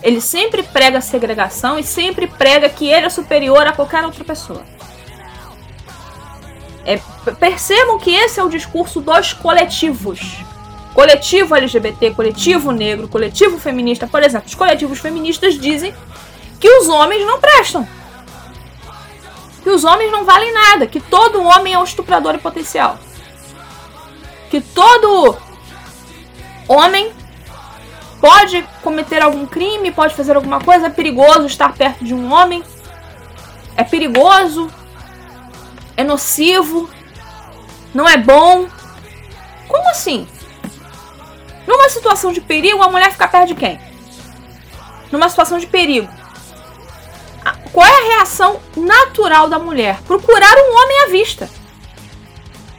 [0.02, 4.64] Ele sempre prega segregação e sempre prega que ele é superior a qualquer outra pessoa.
[6.86, 7.00] É,
[7.40, 10.38] percebam que esse é o discurso dos coletivos.
[10.94, 15.94] Coletivo LGBT, coletivo negro, coletivo feminista, por exemplo, os coletivos feministas dizem
[16.60, 17.88] que os homens não prestam.
[19.64, 22.98] Que os homens não valem nada, que todo homem é um estuprador em potencial.
[24.50, 25.38] Que todo
[26.68, 27.12] homem
[28.20, 32.64] pode cometer algum crime, pode fazer alguma coisa, é perigoso estar perto de um homem.
[33.76, 34.72] É perigoso,
[35.96, 36.90] é nocivo,
[37.94, 38.68] não é bom.
[39.68, 40.28] Como assim?
[41.68, 43.80] Numa situação de perigo, a mulher fica perto de quem?
[45.12, 46.10] Numa situação de perigo.
[47.72, 50.00] Qual é a reação natural da mulher?
[50.08, 51.50] Procurar um homem à vista.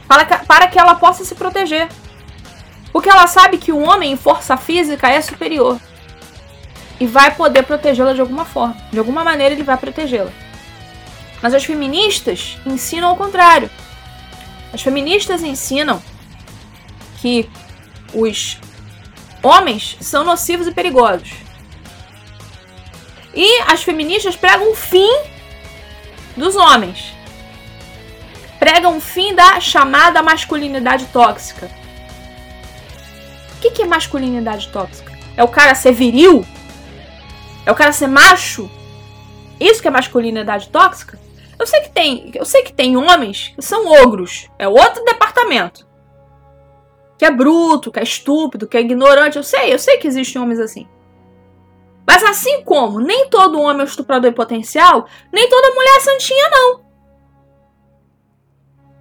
[0.07, 1.87] Para que, para que ela possa se proteger.
[2.91, 5.79] Porque ela sabe que o homem em força física é superior.
[6.99, 8.75] E vai poder protegê-la de alguma forma.
[8.91, 10.31] De alguma maneira ele vai protegê-la.
[11.41, 13.69] Mas as feministas ensinam ao contrário.
[14.73, 16.01] As feministas ensinam
[17.21, 17.49] que
[18.13, 18.57] os
[19.41, 21.31] homens são nocivos e perigosos.
[23.33, 25.23] E as feministas pregam o fim
[26.35, 27.13] dos homens.
[28.59, 31.78] Pregam o fim da chamada masculinidade tóxica.
[33.59, 35.11] O que, que é masculinidade tóxica?
[35.35, 36.45] É o cara ser viril?
[37.65, 38.71] É o cara ser macho?
[39.59, 41.19] Isso que é masculinidade tóxica?
[41.59, 45.85] Eu sei que tem, eu sei que tem homens que são ogros, é outro departamento
[47.17, 49.35] que é bruto, que é estúpido, que é ignorante.
[49.35, 50.87] Eu sei, eu sei que existem homens assim.
[52.07, 55.99] Mas assim como nem todo homem é um estuprador em potencial, nem toda mulher é
[55.99, 56.85] santinha, não.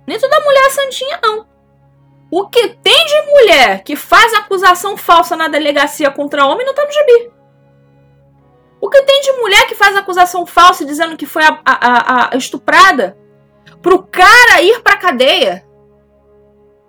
[0.04, 1.47] Nem toda mulher é santinha, não.
[2.30, 6.84] O que tem de mulher que faz acusação falsa na delegacia contra homem não tá
[6.84, 7.32] no gibi.
[8.80, 12.36] O que tem de mulher que faz acusação falsa dizendo que foi a, a, a
[12.36, 13.16] estuprada
[13.82, 15.66] pro cara ir pra cadeia?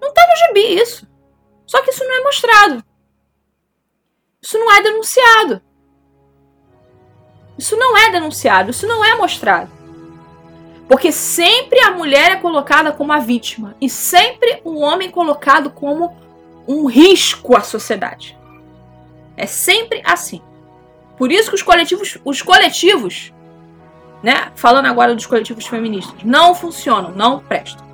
[0.01, 1.07] Não tá no gibi isso.
[1.65, 2.83] Só que isso não é mostrado.
[4.41, 5.61] Isso não é denunciado.
[7.57, 9.78] Isso não é denunciado, isso não é mostrado.
[10.89, 16.17] Porque sempre a mulher é colocada como a vítima e sempre o homem colocado como
[16.67, 18.35] um risco à sociedade.
[19.37, 20.41] É sempre assim.
[21.15, 23.31] Por isso que os coletivos, os coletivos,
[24.23, 27.87] né, falando agora dos coletivos feministas, não funcionam, não prestam.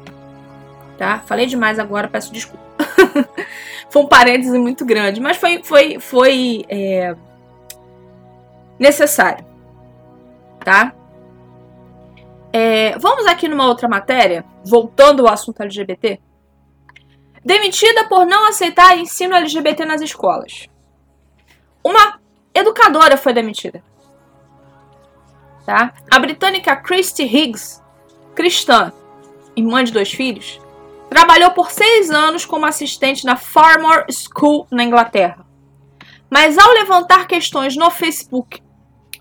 [0.97, 1.19] Tá?
[1.25, 2.63] Falei demais agora, peço desculpa.
[3.91, 7.13] foi um parêntese muito grande, mas foi, foi, foi é,
[8.79, 9.45] necessário,
[10.63, 10.93] tá?
[12.57, 16.21] É, vamos aqui numa outra matéria, voltando ao assunto LGBT.
[17.43, 20.69] Demitida por não aceitar ensino LGBT nas escolas.
[21.83, 22.17] Uma
[22.53, 23.83] educadora foi demitida.
[25.65, 25.93] Tá?
[26.09, 27.83] A britânica Christy Higgs,
[28.33, 28.93] cristã
[29.53, 30.61] e mãe de dois filhos,
[31.09, 35.45] Trabalhou por seis anos como assistente na Farmore School, na Inglaterra.
[36.29, 38.61] Mas ao levantar questões no Facebook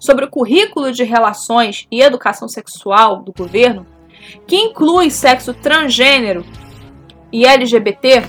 [0.04, 3.86] sobre o currículo de relações e educação sexual do governo,
[4.46, 6.44] que inclui sexo transgênero
[7.32, 8.22] e LGBT,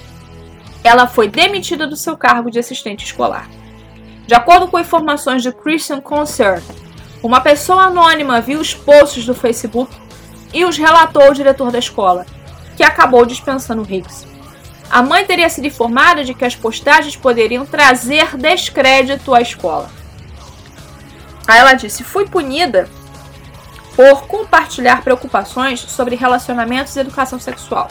[0.86, 3.50] ela foi demitida do seu cargo de assistente escolar.
[4.26, 6.64] De acordo com informações de Christian Concert,
[7.22, 9.94] uma pessoa anônima viu os posts do Facebook
[10.54, 12.26] e os relatou ao diretor da escola,
[12.78, 14.26] que acabou dispensando Higgs.
[14.90, 20.05] A mãe teria sido informada de que as postagens poderiam trazer descrédito à escola.
[21.48, 22.90] Aí ela disse: Fui punida
[23.96, 27.88] por compartilhar preocupações sobre relacionamentos e educação sexual.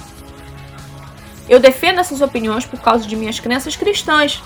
[1.49, 4.43] Eu defendo essas opiniões por causa de minhas crenças cristãs.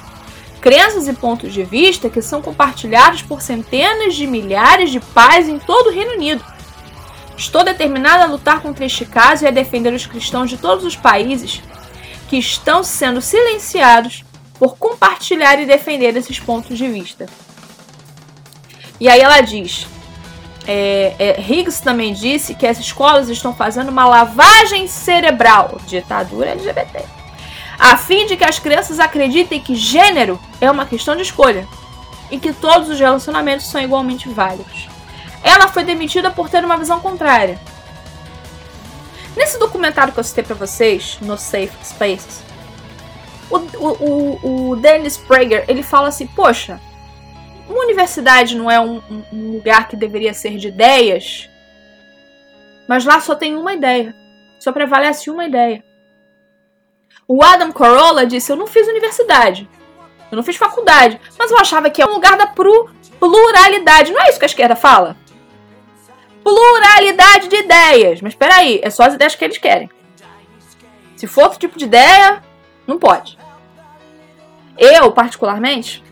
[0.61, 5.59] Crenças e pontos de vista que são compartilhados por centenas de milhares de pais em
[5.59, 6.44] todo o Reino Unido.
[7.37, 10.97] Estou determinada a lutar contra este caso e a defender os cristãos de todos os
[10.97, 11.62] países
[12.29, 14.25] que estão sendo silenciados
[14.59, 17.27] por compartilhar e defender esses pontos de vista.
[19.01, 19.87] E aí ela diz:
[20.67, 27.05] é, é, Higgs também disse que as escolas estão fazendo uma lavagem cerebral, ditadura LGBT,
[27.79, 31.67] a fim de que as crianças acreditem que gênero é uma questão de escolha
[32.31, 34.89] e que todos os relacionamentos são igualmente válidos.
[35.43, 37.59] Ela foi demitida por ter uma visão contrária.
[39.37, 42.43] Nesse documentário que eu citei para vocês, no Safe Spaces,
[43.51, 46.81] o, o, o, o Dennis Prager ele fala assim: Poxa,
[47.68, 49.02] uma universidade não é um,
[49.33, 51.48] um lugar que deveria ser de ideias,
[52.88, 54.14] mas lá só tem uma ideia.
[54.59, 55.85] Só prevalece uma ideia.
[57.26, 59.68] O Adam Corolla disse: Eu não fiz universidade.
[60.31, 61.20] Eu não fiz faculdade.
[61.38, 64.12] Mas eu achava que é um lugar da pluralidade.
[64.12, 65.16] Não é isso que a esquerda fala?
[66.42, 68.22] Pluralidade de ideias.
[68.22, 69.90] Mas espera aí, é só as ideias que eles querem.
[71.16, 72.42] Se for outro tipo de ideia,
[72.87, 73.38] não pode.
[74.78, 76.02] Eu, particularmente,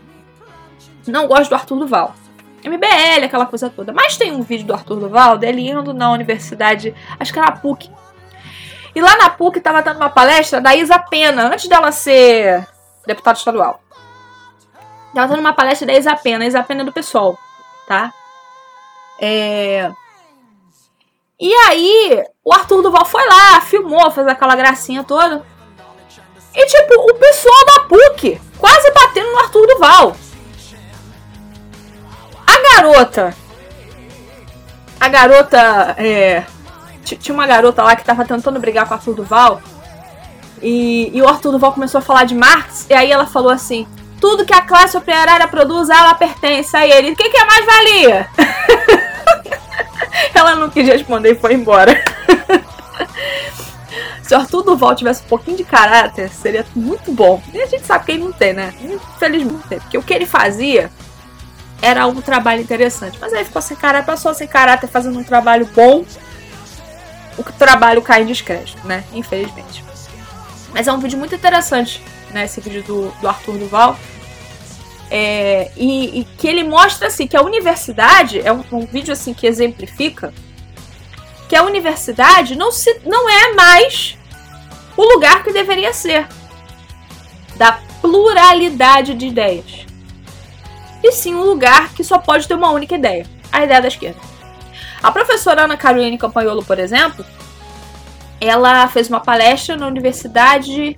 [1.11, 2.15] não gosto do Arthur Duval.
[2.63, 3.93] MBL, aquela coisa toda.
[3.93, 7.57] Mas tem um vídeo do Arthur Duval dele indo na universidade, acho que era a
[7.57, 7.89] PUC.
[8.95, 12.67] E lá na PUC tava dando uma palestra da Isa Pena, antes dela ser
[13.05, 13.81] deputada estadual.
[15.13, 17.37] Tava dando uma palestra da Isa Pena, Isa Pena é do PSOL,
[17.87, 18.13] tá?
[19.19, 19.91] É...
[21.39, 25.45] E aí, o Arthur Duval foi lá, filmou, fez aquela gracinha toda.
[26.55, 30.15] E tipo, o pessoal da PUC quase batendo no Arthur Duval
[32.75, 33.35] garota.
[34.99, 35.95] A garota.
[35.97, 36.43] É,
[37.03, 39.61] tinha uma garota lá que tava tentando brigar com o Arthur Duval.
[40.61, 42.85] E, e o Arthur Duval começou a falar de Marx.
[42.89, 43.87] E aí ela falou assim:
[44.19, 47.11] tudo que a classe operária produz, ela pertence a ele.
[47.11, 48.27] O que, que é mais valia?
[50.33, 51.93] ela não quis responder e foi embora.
[54.21, 57.41] Se o Arthur Duval tivesse um pouquinho de caráter, seria muito bom.
[57.53, 58.73] E a gente sabe que ele não tem, né?
[58.81, 60.91] Infelizmente, porque o que ele fazia
[61.81, 63.17] era um trabalho interessante.
[63.19, 66.05] Mas aí ficou sem caráter, passou sem caráter fazendo um trabalho bom.
[67.37, 69.03] O trabalho cai em descrédito, né?
[69.13, 69.83] Infelizmente.
[70.73, 72.45] Mas é um vídeo muito interessante, né?
[72.45, 73.97] Esse vídeo do, do Arthur Duval.
[75.09, 79.33] É, e, e, que ele mostra assim que a universidade é um, um, vídeo assim
[79.33, 80.33] que exemplifica
[81.47, 84.17] que a universidade não se não é mais
[84.97, 86.27] o lugar que deveria ser
[87.55, 89.87] da pluralidade de ideias
[91.07, 94.19] e sim um lugar que só pode ter uma única ideia, a ideia da esquerda.
[95.01, 97.25] A professora Ana Caroline Campagnolo, por exemplo,
[98.41, 100.95] ela fez uma palestra na universidade,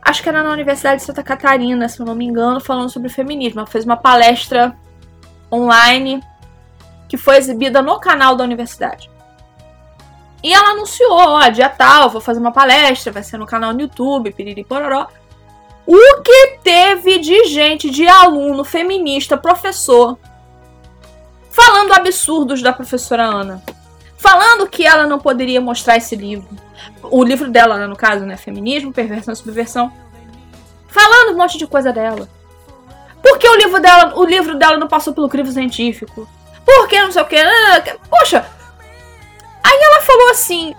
[0.00, 3.08] acho que era na Universidade de Santa Catarina, se eu não me engano, falando sobre
[3.08, 3.60] feminismo.
[3.60, 4.76] Ela fez uma palestra
[5.50, 6.22] online
[7.08, 9.10] que foi exibida no canal da universidade.
[10.42, 13.80] E ela anunciou, ó, dia tal, vou fazer uma palestra, vai ser no canal no
[13.82, 15.06] YouTube, piriri pororó.
[15.86, 20.16] O que teve de gente, de aluno, feminista, professor,
[21.50, 23.62] falando absurdos da professora Ana.
[24.16, 26.48] Falando que ela não poderia mostrar esse livro.
[27.02, 28.36] O livro dela, né, no caso, né?
[28.36, 29.92] Feminismo, Perversão e Subversão.
[30.86, 32.28] Falando um monte de coisa dela.
[33.20, 36.28] Porque o livro dela, o livro dela não passou pelo crivo científico.
[36.64, 37.36] Porque não sei o que.
[38.08, 38.46] Poxa!
[39.62, 40.74] Aí ela falou assim: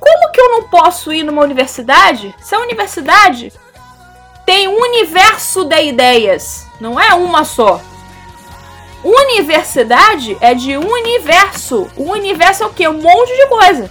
[0.00, 3.52] Como que eu não posso ir numa universidade se a universidade
[4.52, 7.80] tem um universo de ideias, não é uma só.
[9.02, 11.88] Universidade é de universo.
[11.96, 12.86] O universo é o quê?
[12.86, 13.90] Um monte de coisa.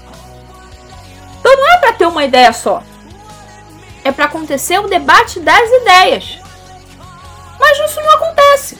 [1.39, 2.83] Então não é para ter uma ideia só.
[4.03, 6.37] É para acontecer o debate das ideias.
[7.59, 8.77] Mas isso não acontece.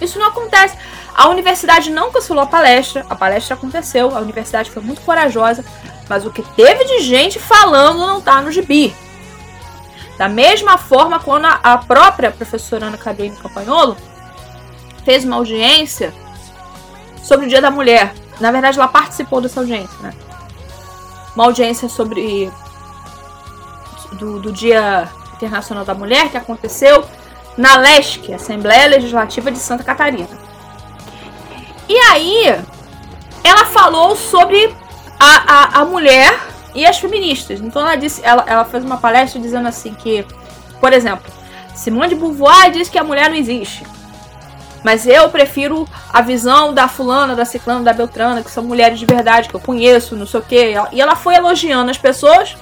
[0.00, 0.76] Isso não acontece.
[1.14, 5.64] A universidade não cancelou a palestra, a palestra aconteceu, a universidade foi muito corajosa,
[6.08, 9.03] mas o que teve de gente falando não tá no gibi.
[10.16, 13.96] Da mesma forma, quando a própria professora Ana Cabrino Campagnolo
[15.04, 16.14] fez uma audiência
[17.22, 18.14] sobre o Dia da Mulher.
[18.40, 20.12] Na verdade, ela participou dessa audiência, né?
[21.34, 22.50] Uma audiência sobre
[24.12, 27.04] do, do Dia Internacional da Mulher que aconteceu
[27.56, 30.28] na LESC, Assembleia Legislativa de Santa Catarina.
[31.88, 32.64] E aí,
[33.42, 34.74] ela falou sobre
[35.18, 37.60] a, a, a mulher e as feministas.
[37.60, 40.24] Então ela disse, ela, ela fez uma palestra dizendo assim que,
[40.80, 41.32] por exemplo,
[41.74, 43.84] Simone de Beauvoir diz que a mulher não existe.
[44.82, 49.06] Mas eu prefiro a visão da fulana, da ciclana, da beltrana, que são mulheres de
[49.06, 50.74] verdade, que eu conheço, não sei o quê.
[50.92, 52.54] E ela foi elogiando as pessoas,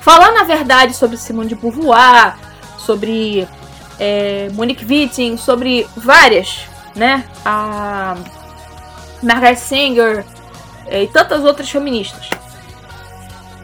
[0.00, 2.36] falando a verdade sobre Simone de Beauvoir,
[2.78, 3.48] sobre
[3.98, 6.60] é, Monique Witting, sobre várias,
[6.94, 7.24] né?
[7.44, 8.16] A
[9.20, 10.24] Margaret Sanger
[10.86, 12.30] é, e tantas outras feministas.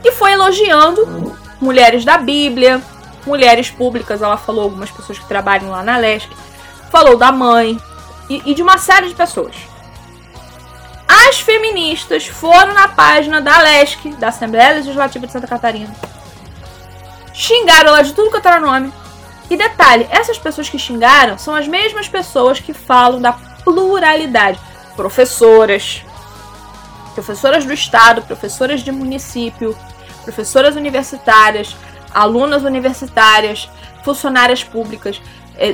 [0.04, 2.82] E foi elogiando mulheres da Bíblia,
[3.26, 6.30] mulheres públicas, ela falou algumas pessoas que trabalham lá na Leste,
[6.90, 7.78] falou da mãe
[8.28, 9.54] e, e de uma série de pessoas.
[11.08, 15.94] As feministas foram na página da LESC, da Assembleia Legislativa de Santa Catarina,
[17.32, 18.92] xingaram ela de tudo que era nome.
[19.50, 24.58] E detalhe, essas pessoas que xingaram são as mesmas pessoas que falam da pluralidade.
[24.96, 26.02] Professoras,
[27.14, 29.76] professoras do estado, professoras de município,
[30.24, 31.76] professoras universitárias,
[32.12, 33.68] alunas universitárias,
[34.02, 35.20] funcionárias públicas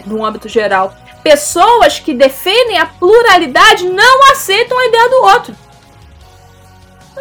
[0.06, 0.94] no âmbito geral.
[1.22, 5.56] Pessoas que defendem a pluralidade não aceitam a ideia do outro.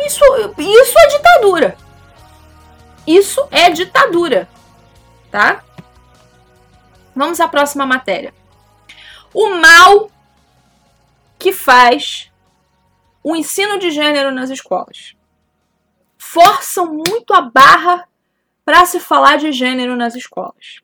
[0.06, 0.24] Isso,
[0.58, 1.78] isso é ditadura.
[3.06, 4.48] Isso é ditadura.
[5.32, 5.64] Tá?
[7.16, 8.34] Vamos à próxima matéria.
[9.34, 10.10] O mal
[11.38, 12.32] que faz
[13.22, 15.16] o ensino de gênero nas escolas.
[16.32, 18.08] Forçam muito a barra
[18.64, 20.80] para se falar de gênero nas escolas.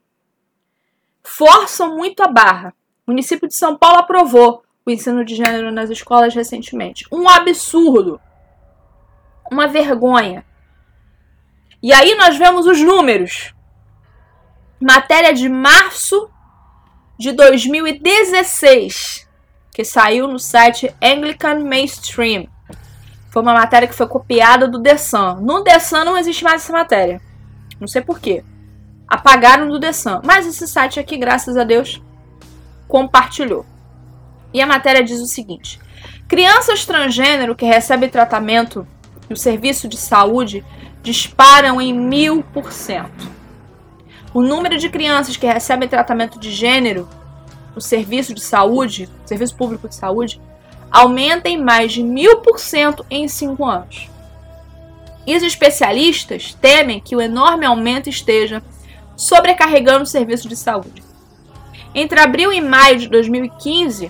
[1.24, 2.74] Forçam muito a barra.
[3.06, 7.06] O município de São Paulo aprovou o ensino de gênero nas escolas recentemente.
[7.12, 8.20] Um absurdo.
[9.52, 10.44] Uma vergonha.
[11.80, 13.54] E aí nós vemos os números.
[14.82, 16.28] Matéria de março
[17.20, 19.30] de 2016,
[19.72, 22.55] que saiu no site Anglican Mainstream.
[23.36, 25.42] Foi uma matéria que foi copiada do The Sun.
[25.42, 27.20] No The Sun não existe mais essa matéria.
[27.78, 28.46] Não sei porquê.
[29.06, 30.22] Apagaram do The Sun.
[30.24, 32.02] Mas esse site aqui, graças a Deus,
[32.88, 33.66] compartilhou.
[34.54, 35.82] E a matéria diz o seguinte:
[36.30, 38.88] crianças transgênero que recebem tratamento
[39.30, 40.64] no serviço de saúde
[41.04, 43.30] disparam em mil por cento.
[44.34, 47.06] O número de crianças que recebem tratamento de gênero
[47.76, 50.40] no serviço de saúde, serviço público de saúde,
[50.96, 54.10] aumenta em mais de mil por cento em cinco anos.
[55.28, 58.64] E os especialistas temem que o enorme aumento esteja
[59.14, 61.04] sobrecarregando o serviço de saúde.
[61.94, 64.10] Entre abril e maio de 2015,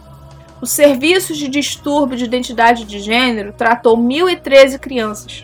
[0.61, 5.43] o Serviço de Distúrbio de Identidade de Gênero tratou 1.013 crianças,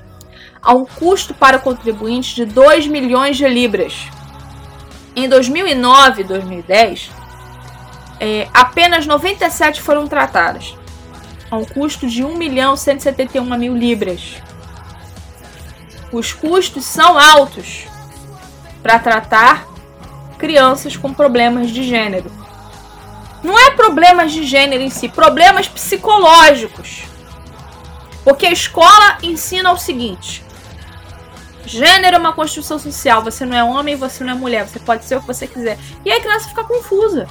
[0.62, 3.96] a um custo para o contribuinte de 2 milhões de libras.
[5.16, 7.10] Em 2009 e 2010,
[8.20, 10.76] é, apenas 97 foram tratadas,
[11.52, 14.42] a um custo de 1 milhão 171 mil libras.
[16.12, 17.88] Os custos são altos
[18.82, 19.68] para tratar
[20.38, 22.32] crianças com problemas de gênero.
[23.44, 27.04] Não é problemas de gênero em si, problemas psicológicos.
[28.24, 30.44] Porque a escola ensina o seguinte:
[31.66, 35.06] gênero é uma construção social, você não é homem, você não é mulher, você pode
[35.06, 35.78] ser o que você quiser.
[36.06, 37.28] E aí a criança fica confusa.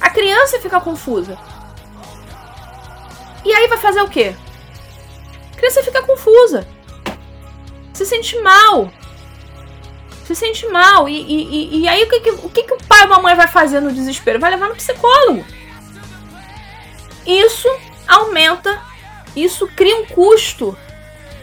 [0.00, 1.36] A criança fica confusa.
[3.48, 4.34] E aí vai fazer o quê?
[5.52, 6.66] A criança fica confusa
[7.98, 8.90] se sente mal.
[10.24, 11.08] Se sente mal.
[11.08, 13.34] E, e, e aí o que, que, o que, que o pai ou a mãe
[13.34, 14.38] vai fazer no desespero?
[14.38, 15.44] Vai levar no psicólogo.
[17.26, 17.68] Isso
[18.06, 18.80] aumenta,
[19.34, 20.76] isso cria um custo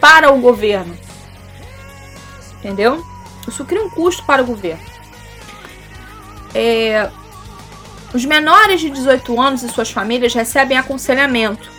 [0.00, 0.96] para o governo.
[2.58, 3.04] Entendeu?
[3.46, 4.84] Isso cria um custo para o governo.
[6.54, 7.10] É,
[8.14, 11.75] os menores de 18 anos e suas famílias recebem aconselhamento.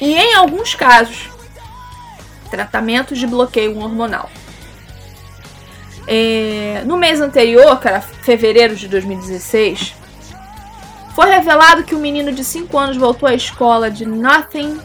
[0.00, 1.30] E em alguns casos,
[2.50, 4.30] tratamentos de bloqueio hormonal.
[6.06, 9.94] É, no mês anterior, que era fevereiro de 2016,
[11.14, 14.78] foi revelado que o um menino de 5 anos voltou à escola de Notting,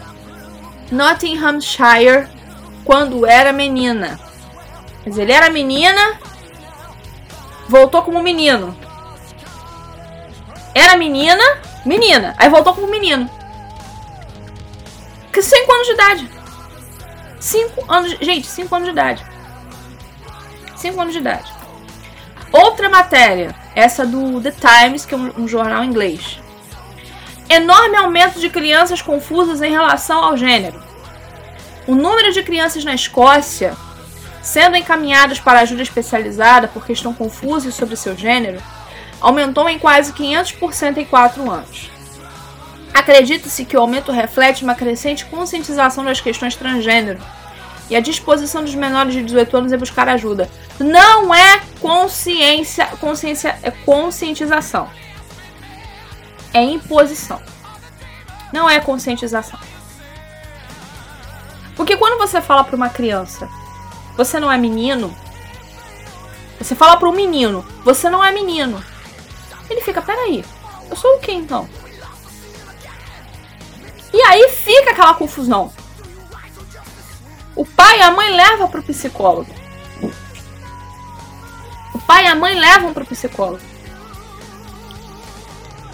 [0.92, 2.28] Nottinghamshire
[2.84, 4.20] quando era menina.
[5.06, 6.20] Mas ele era menina,
[7.68, 8.76] voltou como menino.
[10.74, 11.44] Era menina,
[11.86, 12.34] menina.
[12.38, 13.30] Aí voltou como menino.
[15.32, 16.30] Que 5 anos de idade.
[17.40, 18.12] 5 anos.
[18.20, 19.26] Gente, 5 anos de idade.
[20.76, 21.52] 5 anos de idade.
[22.52, 26.40] Outra matéria, essa do The Times, que é um, um jornal inglês.
[27.50, 30.82] Enorme aumento de crianças confusas em relação ao gênero.
[31.88, 33.76] O número de crianças na Escócia
[34.42, 38.62] sendo encaminhadas para ajuda especializada porque estão confusas sobre seu gênero
[39.20, 41.92] aumentou em quase 500% em 4 anos.
[42.94, 47.20] Acredita-se que o aumento reflete uma crescente conscientização das questões transgênero
[47.92, 50.50] e a disposição dos menores de 18 anos é buscar ajuda.
[50.80, 54.90] Não é consciência, consciência é conscientização.
[56.54, 57.42] É imposição.
[58.54, 59.60] Não é conscientização.
[61.76, 63.50] Porque quando você fala para uma criança,
[64.16, 65.14] você não é menino,
[66.58, 68.82] você fala para um menino, você não é menino.
[69.70, 70.46] Ele fica, peraí,
[70.90, 71.68] eu sou o que então?
[74.14, 75.72] E aí fica aquela confusão.
[77.56, 79.54] O pai e a mãe levam para o psicólogo.
[81.94, 83.62] O pai e a mãe levam para o psicólogo.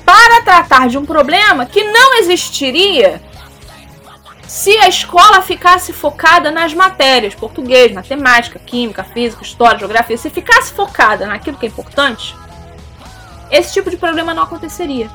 [0.06, 3.22] Para tratar de um problema que não existiria
[4.48, 10.72] se a escola ficasse focada nas matérias, português, matemática, química, física, história, geografia, se ficasse
[10.72, 12.34] focada naquilo que é importante,
[13.52, 15.10] esse tipo de problema não aconteceria.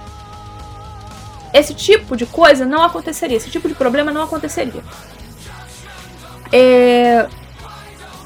[1.52, 4.82] Esse tipo de coisa não aconteceria, esse tipo de problema não aconteceria.
[6.52, 7.26] É...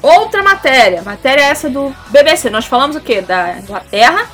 [0.01, 2.49] Outra matéria, matéria essa do BBC.
[2.49, 3.21] Nós falamos o que?
[3.21, 4.29] Da Inglaterra.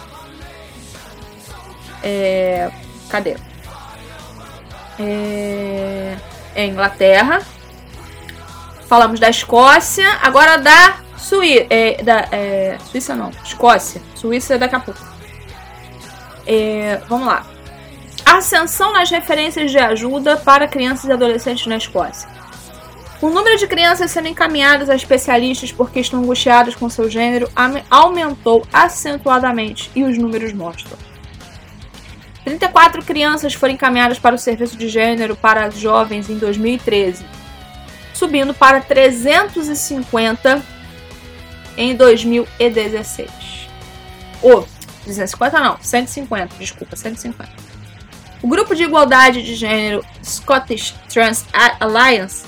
[2.03, 2.69] É...
[3.09, 3.37] Cadê?
[4.99, 6.17] É...
[6.55, 7.41] é Inglaterra.
[8.87, 10.07] Falamos da Escócia.
[10.21, 11.65] Agora da Suíça.
[11.69, 12.77] É, da, é...
[12.91, 13.31] Suíça não.
[13.43, 14.01] Escócia.
[14.15, 14.99] Suíça daqui a pouco.
[16.45, 17.01] É...
[17.07, 17.52] Vamos lá.
[18.25, 22.27] Ascensão nas referências de ajuda para crianças e adolescentes na Escócia.
[23.21, 27.49] O número de crianças sendo encaminhadas a especialistas porque estão angustiadas com seu gênero
[27.89, 30.97] aumentou acentuadamente e os números mostram.
[32.43, 37.25] 34 crianças foram encaminhadas para o serviço de gênero para jovens em 2013,
[38.13, 40.61] subindo para 350
[41.77, 43.29] em 2016.
[44.41, 44.67] Ou, oh,
[45.05, 47.72] 250 não, 150, desculpa, 150.
[48.43, 51.45] O grupo de igualdade de gênero Scottish Trans
[51.79, 52.45] Alliance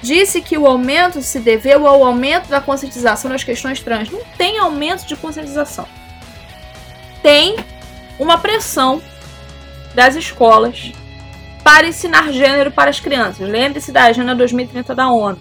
[0.00, 4.10] disse que o aumento se deveu ao aumento da conscientização das questões trans.
[4.10, 5.86] Não tem aumento de conscientização.
[7.22, 7.54] Tem
[8.18, 9.02] uma pressão
[9.94, 10.90] das escolas
[11.62, 13.46] para ensinar gênero para as crianças.
[13.46, 15.38] Lembre-se da Agenda 2030 da ONU.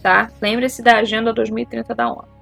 [0.00, 0.30] Tá?
[0.40, 2.39] Lembre-se da Agenda 2030 da ONU.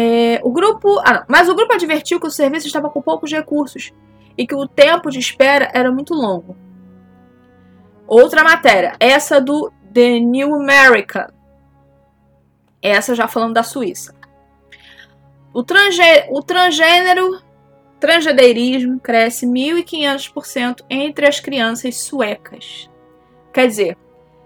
[0.00, 3.92] É, o grupo, ah, mas o grupo advertiu que o serviço estava com poucos recursos
[4.36, 6.56] e que o tempo de espera era muito longo.
[8.06, 11.26] Outra matéria, essa do The New American.
[12.80, 14.14] Essa já falando da Suíça.
[15.52, 17.42] O, transgê o transgênero,
[17.98, 22.88] transgedeirismo cresce 1.500% entre as crianças suecas.
[23.52, 23.98] Quer dizer,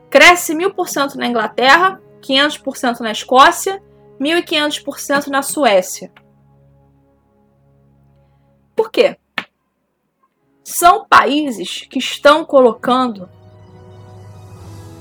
[0.08, 3.82] cresce 1.000% na Inglaterra, 500% na Escócia,
[4.22, 6.12] 1.500% na Suécia.
[8.76, 9.18] Por quê?
[10.62, 13.28] São países que estão colocando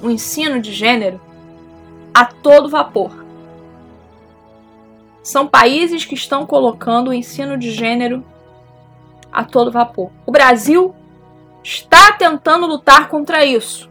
[0.02, 1.22] o ensino de gênero
[2.12, 3.24] a todo vapor.
[5.22, 8.26] São países que estão colocando o ensino de gênero
[9.32, 10.10] a todo vapor.
[10.26, 10.96] O Brasil
[11.64, 13.88] está tentando lutar contra isso.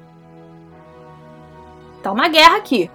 [2.02, 2.90] Tá uma guerra aqui.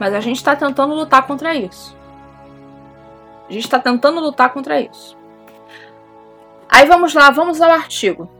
[0.00, 1.94] Mas a gente está tentando lutar contra isso.
[3.46, 5.14] A gente está tentando lutar contra isso.
[6.66, 8.30] Aí vamos lá, vamos ao artigo.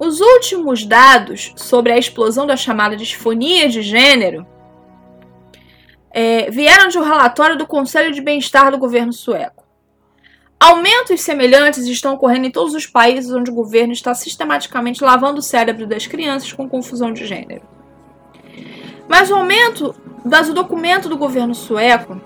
[0.00, 4.44] Os últimos dados sobre a explosão da chamada disfonia de gênero
[6.10, 9.62] é, vieram de um relatório do Conselho de Bem-Estar do governo sueco.
[10.58, 15.42] Aumentos semelhantes estão ocorrendo em todos os países onde o governo está sistematicamente lavando o
[15.42, 17.81] cérebro das crianças com confusão de gênero.
[19.08, 19.94] Mas o aumento,
[20.24, 22.20] mas o documento do governo sueco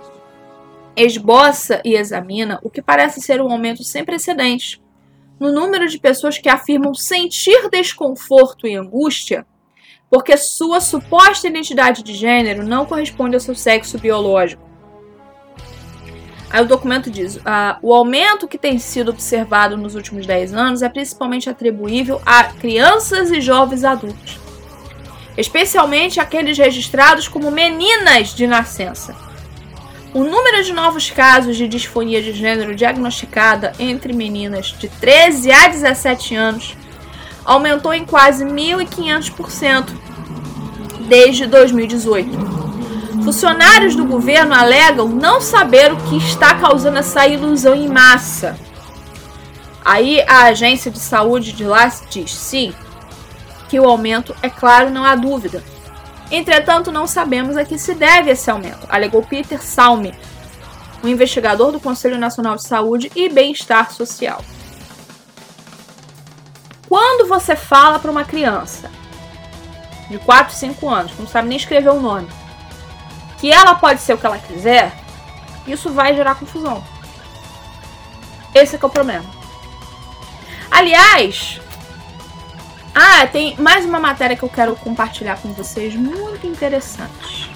[0.97, 4.81] esboça e examina o que parece ser um aumento sem precedentes
[5.39, 9.47] no número de pessoas que afirmam sentir desconforto e angústia
[10.11, 14.65] porque sua suposta identidade de gênero não corresponde ao seu sexo biológico.
[16.49, 20.83] Aí o documento diz: ah, o aumento que tem sido observado nos últimos 10 anos
[20.83, 24.39] é principalmente atribuível a crianças e jovens adultos,
[25.37, 29.27] especialmente aqueles registrados como meninas de nascença
[30.17, 35.69] o número de novos casos de disfonia de gênero diagnosticada entre meninas de 13 a
[35.69, 36.75] 17 anos
[37.45, 39.91] aumentou em quase 1.500%
[41.07, 42.31] desde 2018.
[43.23, 48.59] Funcionários do governo alegam não saber o que está causando essa ilusão em massa.
[49.85, 52.73] Aí a agência de saúde de lá diz sim,
[53.69, 55.63] que o aumento é claro, não há dúvida
[56.31, 60.15] Entretanto, não sabemos a que se deve esse aumento, alegou Peter Salme,
[61.03, 64.45] um investigador do Conselho Nacional de Saúde e Bem-Estar Social.
[66.89, 68.91] Quando você fala para uma criança
[70.11, 72.29] de 4, 5 anos, que não sabe nem escrever o nome,
[73.39, 74.93] que ela pode ser o que ela quiser,
[75.67, 76.83] isso vai gerar confusão.
[78.55, 79.27] Esse é, é o problema.
[80.71, 81.61] Aliás,
[82.99, 87.51] ah, tem mais uma matéria que eu quero compartilhar com vocês, muito interessante.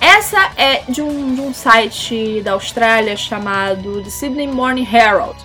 [0.00, 5.38] Essa é de um, de um site da Austrália chamado The Sydney Morning Herald.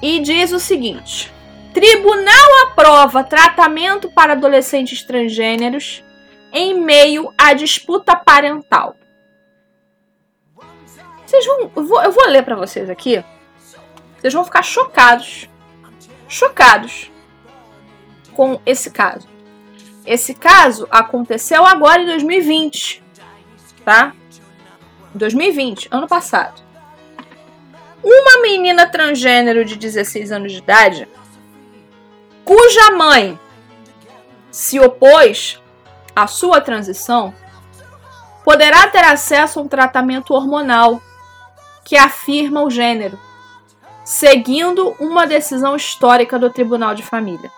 [0.00, 1.30] E diz o seguinte:
[1.74, 6.02] Tribunal aprova tratamento para adolescentes transgêneros
[6.54, 8.96] em meio à disputa parental.
[11.26, 13.22] Vocês vão, vou, eu vou ler para vocês aqui.
[14.18, 15.50] Vocês vão ficar chocados,
[16.26, 17.12] chocados
[18.34, 19.28] com esse caso.
[20.04, 23.02] Esse caso aconteceu agora em 2020,
[23.84, 24.12] tá?
[25.14, 26.62] 2020, ano passado.
[28.02, 31.08] Uma menina transgênero de 16 anos de idade,
[32.44, 33.38] cuja mãe
[34.50, 35.58] se opôs
[36.14, 37.34] à sua transição,
[38.44, 41.00] poderá ter acesso a um tratamento hormonal
[41.82, 43.18] que afirma o gênero,
[44.04, 47.50] seguindo uma decisão histórica do Tribunal de Família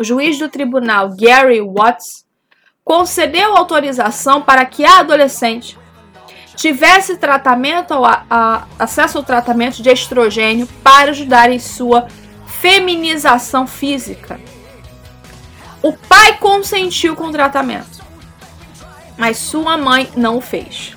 [0.00, 2.24] juiz do tribunal Gary Watts
[2.84, 5.78] concedeu autorização para que a adolescente
[6.56, 12.08] tivesse tratamento a, a, acesso ao tratamento de estrogênio para ajudar em sua
[12.46, 14.40] feminização física.
[15.82, 18.02] O pai consentiu com o tratamento,
[19.16, 20.96] mas sua mãe não o fez.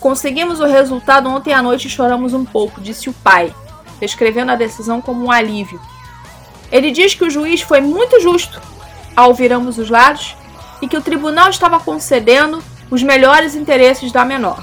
[0.00, 3.52] Conseguimos o resultado ontem à noite e choramos um pouco, disse o pai,
[3.98, 5.80] descrevendo a decisão como um alívio
[6.70, 8.60] ele diz que o juiz foi muito justo
[9.14, 10.36] ao ouvir ambos os lados
[10.82, 14.62] e que o tribunal estava concedendo os melhores interesses da menor.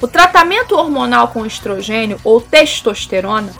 [0.00, 3.52] O tratamento hormonal com estrogênio ou testosterona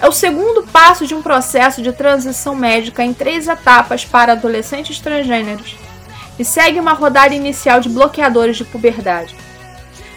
[0.00, 4.98] é o segundo passo de um processo de transição médica em três etapas para adolescentes
[5.00, 5.76] transgêneros
[6.38, 9.36] e segue uma rodada inicial de bloqueadores de puberdade.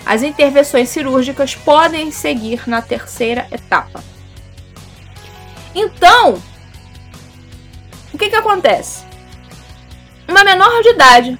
[0.05, 4.03] As intervenções cirúrgicas podem seguir na terceira etapa.
[5.73, 6.41] Então,
[8.13, 9.05] o que que acontece?
[10.27, 11.39] Uma menor de idade,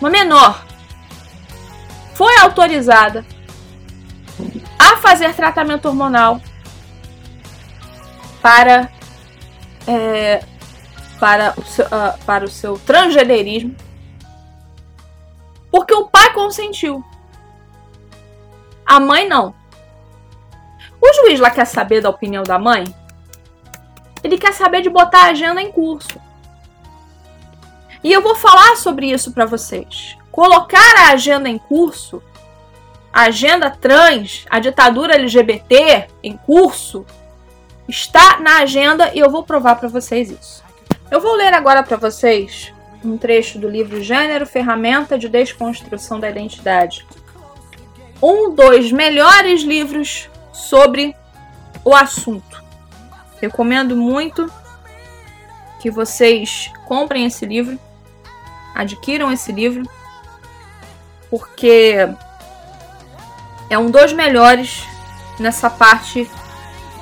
[0.00, 0.64] uma menor,
[2.14, 3.24] foi autorizada
[4.78, 6.40] a fazer tratamento hormonal
[8.42, 8.90] para
[9.86, 10.44] é,
[11.18, 13.74] para, o seu, uh, para o seu transgenerismo
[15.76, 17.04] porque o pai consentiu.
[18.86, 19.54] A mãe não.
[21.00, 22.84] O juiz lá quer saber da opinião da mãe?
[24.22, 26.20] Ele quer saber de botar a agenda em curso.
[28.02, 30.16] E eu vou falar sobre isso para vocês.
[30.30, 32.22] Colocar a agenda em curso,
[33.12, 37.06] a agenda trans, a ditadura LGBT em curso,
[37.88, 40.62] está na agenda e eu vou provar para vocês isso.
[41.10, 42.72] Eu vou ler agora para vocês
[43.04, 47.06] um trecho do livro Gênero, Ferramenta de Desconstrução da Identidade.
[48.22, 51.14] Um dos melhores livros sobre
[51.84, 52.64] o assunto.
[53.40, 54.50] Recomendo muito
[55.80, 57.78] que vocês comprem esse livro,
[58.74, 59.88] adquiram esse livro,
[61.30, 62.08] porque
[63.68, 64.84] é um dos melhores
[65.38, 66.28] nessa parte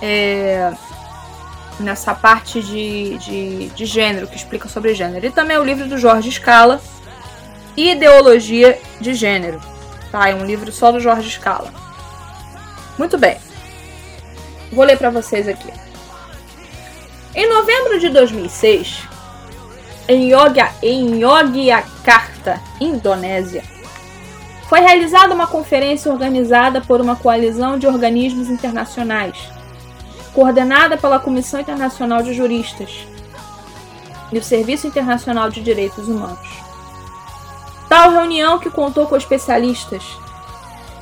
[0.02, 0.72] é,
[1.78, 5.24] nessa parte de, de, de, gênero, que explica sobre gênero.
[5.24, 6.80] E também é o livro do Jorge Scala,
[7.76, 9.60] Ideologia de Gênero.
[10.10, 10.28] Tá?
[10.28, 11.83] É um livro só do Jorge Scala.
[12.98, 13.38] Muito bem.
[14.72, 15.72] Vou ler para vocês aqui.
[17.34, 19.08] Em novembro de 2006,
[20.08, 20.30] em,
[21.20, 23.64] Yogyakarta, Indonésia,
[24.68, 29.36] foi realizada uma conferência organizada por uma coalizão de organismos internacionais,
[30.32, 33.06] coordenada pela Comissão Internacional de Juristas
[34.32, 36.48] e o Serviço Internacional de Direitos Humanos.
[37.88, 40.02] Tal reunião, que contou com especialistas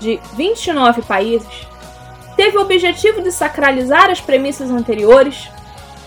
[0.01, 1.72] de 29 países,
[2.43, 5.49] teve o objetivo de sacralizar as premissas anteriores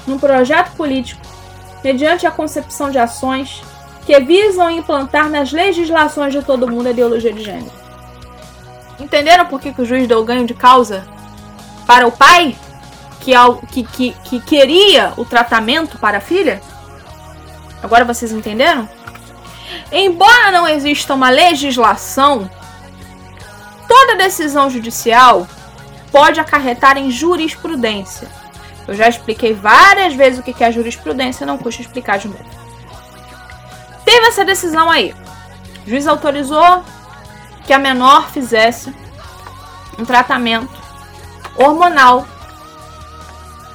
[0.06, 1.22] num projeto político
[1.82, 3.64] mediante a concepção de ações
[4.06, 7.72] que visam implantar nas legislações de todo mundo a ideologia de gênero.
[9.00, 11.08] Entenderam por que, que o juiz deu ganho de causa
[11.88, 12.54] para o pai
[13.22, 13.32] que,
[13.72, 16.62] que, que, que queria o tratamento para a filha?
[17.82, 18.90] Agora vocês entenderam?
[19.90, 22.52] Embora não exista uma legislação,
[23.88, 25.48] toda decisão judicial
[26.16, 28.30] pode acarretar em jurisprudência.
[28.88, 32.45] Eu já expliquei várias vezes o que é jurisprudência, não custa explicar de novo.
[34.05, 35.13] Teve essa decisão aí.
[35.86, 36.86] O juiz autorizou
[37.66, 38.95] que a menor fizesse
[39.99, 40.72] um tratamento
[41.57, 42.26] hormonal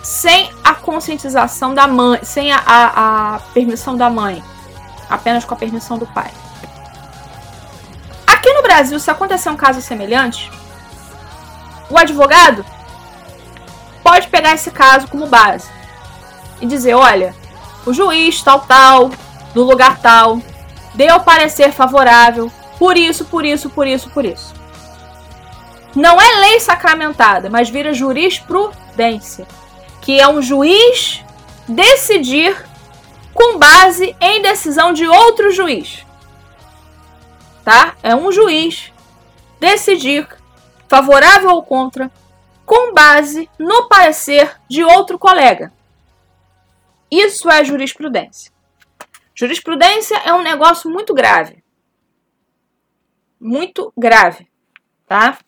[0.02, 4.42] sem a conscientização da mãe, sem a, a, a permissão da mãe,
[5.10, 6.30] apenas com a permissão do pai.
[8.70, 10.48] Brasil, se acontecer um caso semelhante,
[11.90, 12.64] o advogado
[14.02, 15.68] pode pegar esse caso como base
[16.60, 17.34] e dizer: olha,
[17.84, 19.10] o juiz tal, tal,
[19.52, 20.40] do lugar tal,
[20.94, 24.54] deu parecer favorável por isso, por isso, por isso, por isso.
[25.94, 29.46] Não é lei sacramentada, mas vira jurisprudência,
[30.00, 31.22] que é um juiz
[31.68, 32.56] decidir
[33.34, 36.06] com base em decisão de outro juiz.
[37.64, 37.94] Tá?
[38.02, 38.92] É um juiz
[39.58, 40.26] decidir
[40.90, 42.10] favorável ou contra
[42.66, 45.72] com base no parecer de outro colega.
[47.08, 48.52] Isso é jurisprudência.
[49.32, 51.62] Jurisprudência é um negócio muito grave.
[53.40, 54.48] Muito grave,
[55.06, 55.38] tá?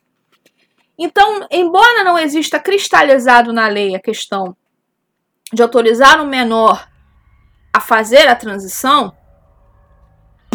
[0.96, 4.56] Então, embora não exista cristalizado na lei a questão
[5.52, 6.88] de autorizar um menor
[7.72, 9.12] a fazer a transição,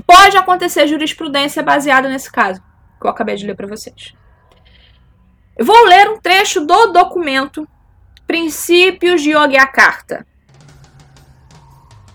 [0.05, 2.63] pode acontecer jurisprudência baseada nesse caso
[3.01, 4.15] que eu acabei de ler para vocês.
[5.59, 7.67] Vou ler um trecho do documento
[8.27, 10.23] Princípios de Yogyakarta.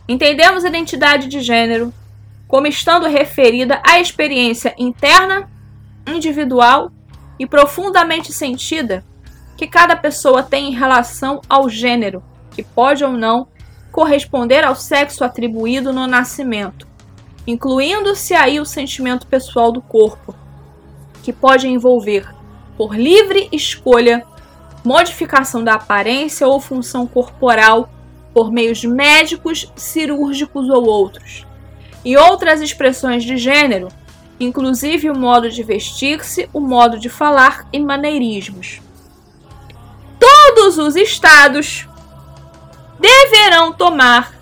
[0.09, 1.93] Entendemos a identidade de gênero
[2.47, 5.51] como estando referida à experiência interna,
[6.07, 6.93] individual
[7.36, 9.05] e profundamente sentida
[9.57, 12.22] que cada pessoa tem em relação ao gênero,
[12.53, 13.49] que pode ou não
[13.90, 16.86] corresponder ao sexo atribuído no nascimento,
[17.45, 20.32] incluindo-se aí o sentimento pessoal do corpo,
[21.24, 22.41] que pode envolver
[22.76, 24.24] por livre escolha,
[24.84, 27.88] modificação da aparência ou função corporal
[28.34, 31.46] por meios médicos, cirúrgicos ou outros,
[32.04, 33.88] e outras expressões de gênero,
[34.40, 38.80] inclusive o modo de vestir-se, o modo de falar e maneirismos.
[40.18, 41.86] Todos os estados
[42.98, 44.32] deverão tomar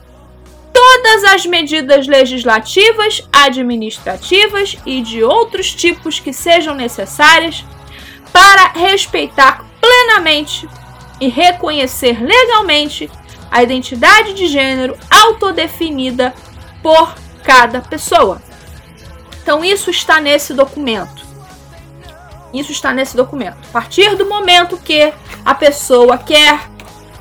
[0.72, 7.64] todas as medidas legislativas, administrativas e de outros tipos que sejam necessárias
[8.32, 10.68] para respeitar plenamente
[11.20, 13.10] e reconhecer legalmente
[13.50, 16.34] a identidade de gênero autodefinida
[16.82, 18.40] por cada pessoa.
[19.42, 21.26] Então, isso está nesse documento.
[22.52, 23.56] Isso está nesse documento.
[23.68, 25.12] A partir do momento que
[25.44, 26.60] a pessoa quer,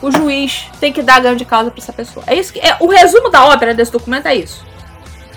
[0.01, 2.23] o juiz tem que dar ganho de causa para essa pessoa.
[2.27, 4.65] É isso que é o resumo da ópera desse documento é isso,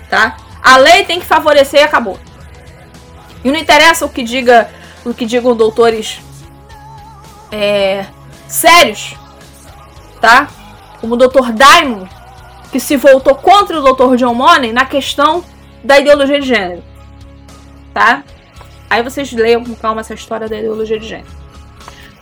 [0.09, 0.37] tá?
[0.61, 2.19] A lei tem que favorecer e acabou.
[3.43, 4.69] E não interessa o que diga
[5.05, 6.21] o que digam doutores
[7.51, 8.05] é,
[8.47, 9.15] sérios,
[10.21, 10.47] tá?
[10.99, 11.51] Como o Dr.
[11.51, 12.09] Diamond,
[12.71, 14.15] que se voltou contra o Dr.
[14.15, 15.43] John Money na questão
[15.83, 16.83] da ideologia de gênero,
[17.93, 18.23] tá?
[18.89, 21.43] Aí vocês leiam com calma essa história da ideologia de gênero.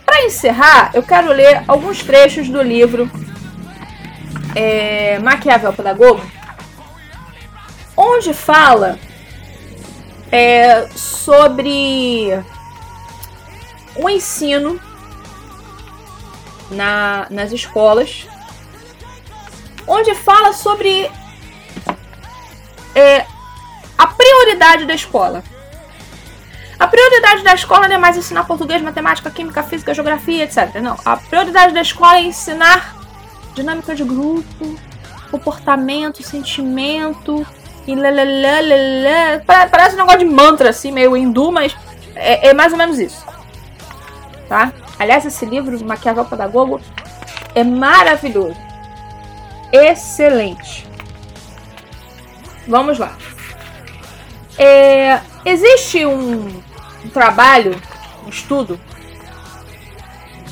[0.04, 3.10] Para encerrar, eu quero ler alguns trechos do livro
[4.54, 6.20] é, Maquiavel Pedagogo,
[7.96, 8.98] onde fala
[10.30, 12.42] é, sobre
[13.96, 14.80] o ensino
[16.70, 18.26] na, nas escolas,
[19.86, 21.10] onde fala sobre
[22.94, 23.26] é,
[23.96, 25.42] a prioridade da escola.
[26.78, 30.74] A prioridade da escola não é mais ensinar português, matemática, química, física, geografia, etc.
[30.82, 30.96] Não.
[31.04, 32.96] A prioridade da escola é ensinar
[33.54, 34.76] dinâmica de grupo,
[35.30, 37.46] comportamento, sentimento
[37.86, 39.44] e lelelelele.
[39.46, 41.76] Parece um negócio de mantra, assim, meio hindu, mas
[42.16, 43.31] é, é mais ou menos isso
[44.52, 44.70] tá?
[44.98, 46.78] Aliás, esse livro, Maquiavel Pedagogo,
[47.54, 48.60] é maravilhoso.
[49.72, 50.86] Excelente.
[52.68, 53.16] Vamos lá.
[54.58, 56.48] É, existe um,
[57.02, 57.80] um trabalho,
[58.26, 58.78] um estudo,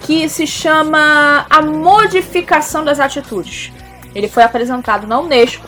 [0.01, 3.71] que se chama A Modificação das Atitudes.
[4.15, 5.67] Ele foi apresentado na Unesco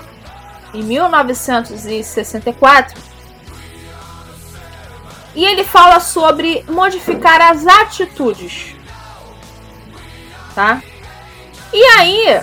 [0.72, 2.98] em 1964
[5.34, 8.74] e ele fala sobre modificar as atitudes.
[10.54, 10.82] Tá?
[11.72, 12.40] E aí,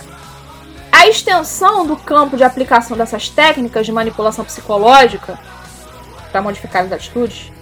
[0.90, 5.38] a extensão do campo de aplicação dessas técnicas de manipulação psicológica
[6.32, 7.52] para modificar as atitudes,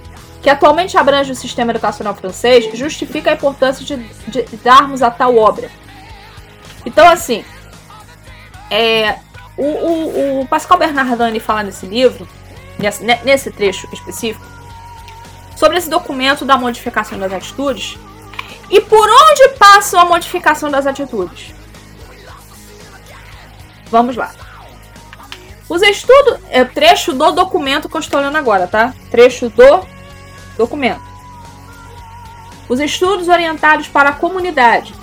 [0.43, 3.97] que atualmente abrange o sistema educacional francês, justifica a importância de,
[4.29, 5.71] de darmos a tal obra.
[6.87, 7.45] Então, assim,
[8.71, 9.17] é,
[9.57, 12.27] o, o, o Pascal Bernardani fala nesse livro,
[12.79, 14.58] nesse, nesse trecho específico,
[15.59, 17.99] sobre esse documento da modificação das atitudes
[18.71, 21.53] e por onde passa a modificação das atitudes.
[23.91, 24.33] Vamos lá.
[25.69, 26.39] Os estudos.
[26.49, 28.95] É trecho do documento que eu estou lendo agora, tá?
[29.11, 29.85] Trecho do
[30.57, 31.03] documento.
[32.69, 34.95] Os estudos orientados para a comunidade,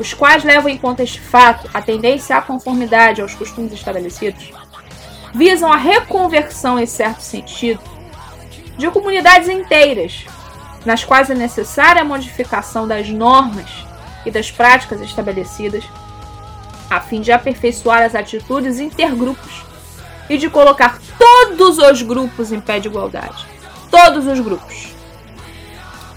[0.00, 4.50] os quais levam em conta este fato, a tendência à conformidade aos costumes estabelecidos,
[5.32, 7.95] visam a reconversão em certo sentido
[8.76, 10.26] de comunidades inteiras,
[10.84, 13.70] nas quais é necessária a modificação das normas
[14.24, 15.84] e das práticas estabelecidas,
[16.88, 19.64] a fim de aperfeiçoar as atitudes intergrupos
[20.28, 23.46] e de colocar todos os grupos em pé de igualdade.
[23.90, 24.88] Todos os grupos.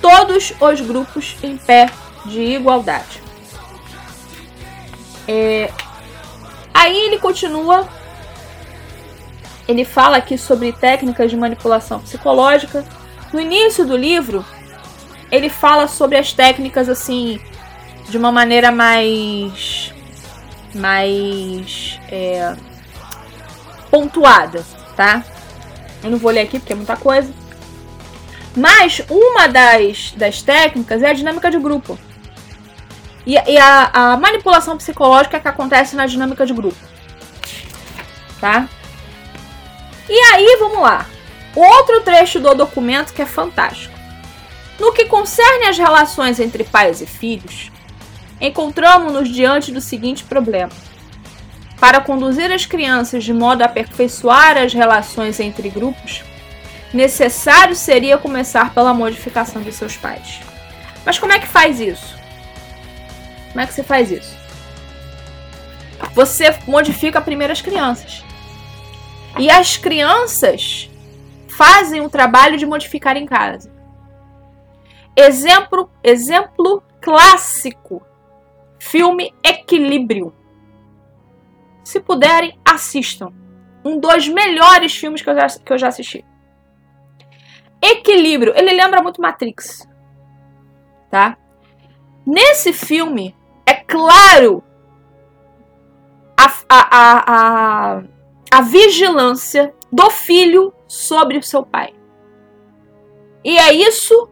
[0.02, 1.90] Todos os grupos em pé
[2.26, 3.22] de igualdade.
[5.28, 5.72] É...
[6.74, 7.88] Aí ele continua.
[9.70, 12.84] Ele fala aqui sobre técnicas de manipulação psicológica.
[13.32, 14.44] No início do livro,
[15.32, 17.40] ele fala sobre as técnicas assim
[18.10, 19.94] de uma maneira mais
[20.74, 22.56] mais é,
[23.92, 24.66] pontuada,
[24.96, 25.24] tá?
[26.04, 27.32] Eu não vou ler aqui porque é muita coisa.
[28.58, 32.00] Mas uma das, das técnicas é a dinâmica de grupo.
[33.24, 36.78] E, e a, a, manipulação psicológica que acontece na dinâmica de grupo.
[38.42, 38.68] Tá?
[40.10, 41.06] E aí, vamos lá.
[41.56, 43.94] Outro trecho do documento que é fantástico.
[44.80, 47.72] No que concerne às relações entre pais e filhos,
[48.42, 50.72] encontramos-nos diante do seguinte problema.
[51.80, 56.24] Para conduzir as crianças de modo a aperfeiçoar as relações entre grupos,
[56.94, 60.40] necessário seria começar pela modificação de seus pais.
[61.06, 62.18] Mas como é que faz isso?
[63.50, 64.38] Como é que você faz isso?
[66.14, 68.24] Você modifica primeiro as crianças.
[69.38, 70.90] E as crianças
[71.48, 73.72] fazem o trabalho de modificar em casa.
[75.16, 78.02] Exemplo, exemplo clássico.
[78.80, 80.34] Filme Equilíbrio.
[81.84, 83.34] Se puderem, assistam.
[83.84, 86.26] Um dos melhores filmes que eu já, que eu já assisti.
[87.82, 88.54] Equilíbrio.
[88.56, 89.88] Ele lembra muito Matrix.
[91.10, 91.38] Tá?
[92.26, 94.64] Nesse filme, é claro
[96.38, 97.24] a, a, a,
[97.98, 98.04] a,
[98.52, 101.94] a vigilância do filho sobre o seu pai.
[103.44, 104.30] E é isso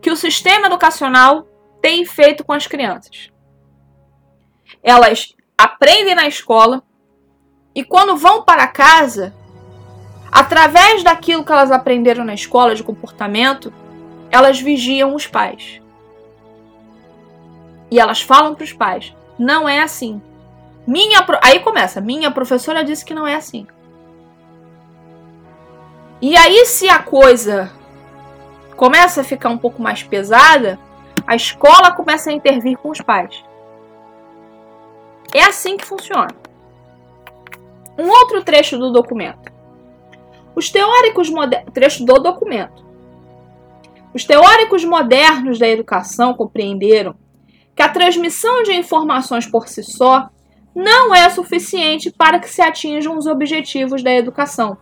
[0.00, 1.46] que o sistema educacional
[1.80, 3.30] tem feito com as crianças.
[4.82, 6.82] Elas aprendem na escola
[7.74, 9.34] e quando vão para casa,
[10.30, 13.72] através daquilo que elas aprenderam na escola de comportamento,
[14.30, 15.80] elas vigiam os pais.
[17.90, 20.22] E elas falam para os pais: não é assim.
[20.86, 21.38] Minha pro...
[21.42, 23.66] Aí começa: minha professora disse que não é assim.
[26.20, 27.70] E aí, se a coisa
[28.76, 30.78] começa a ficar um pouco mais pesada,
[31.26, 33.44] a escola começa a intervir com os pais.
[35.34, 36.34] É assim que funciona.
[37.98, 39.52] Um outro trecho do documento.
[40.54, 41.72] Os teóricos modernos.
[41.72, 42.84] Trecho do documento.
[44.12, 47.16] Os teóricos modernos da educação compreenderam
[47.74, 50.30] que a transmissão de informações por si só
[50.74, 54.76] não é suficiente para que se atinjam os objetivos da educação,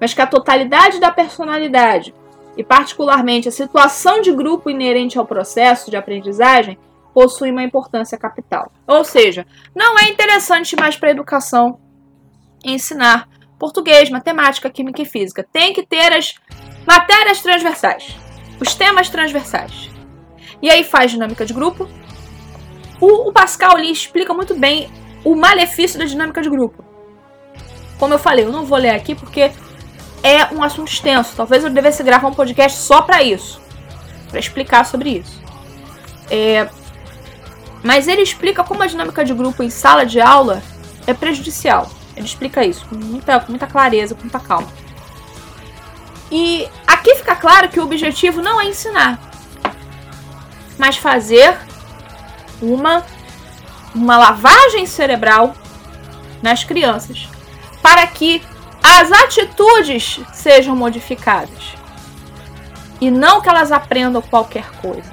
[0.00, 2.14] mas que a totalidade da personalidade,
[2.56, 6.78] e particularmente a situação de grupo inerente ao processo de aprendizagem,
[7.14, 8.70] possui uma importância capital.
[8.86, 11.80] Ou seja, não é interessante mais para a educação
[12.64, 13.28] ensinar
[13.58, 15.46] português, matemática, química e física.
[15.52, 16.34] Tem que ter as
[16.86, 18.16] matérias transversais,
[18.60, 19.90] os temas transversais.
[20.62, 21.88] E aí faz dinâmica de grupo.
[23.00, 24.90] O, o Pascal ali explica muito bem
[25.24, 26.84] o malefício da dinâmica de grupo.
[27.98, 29.50] Como eu falei, eu não vou ler aqui porque
[30.22, 31.34] é um assunto extenso.
[31.36, 33.60] Talvez eu devesse gravar um podcast só para isso,
[34.30, 35.42] para explicar sobre isso.
[36.30, 36.68] É,
[37.82, 40.62] mas ele explica como a dinâmica de grupo em sala de aula
[41.06, 41.90] é prejudicial.
[42.16, 44.68] Ele explica isso com muita, com muita clareza, com muita calma.
[46.30, 49.18] E aqui fica claro que o objetivo não é ensinar,
[50.76, 51.56] mas fazer
[52.60, 53.04] uma,
[53.94, 55.54] uma lavagem cerebral
[56.42, 57.28] nas crianças
[57.82, 58.42] para que
[58.82, 61.76] as atitudes sejam modificadas
[63.00, 65.10] e não que elas aprendam qualquer coisa.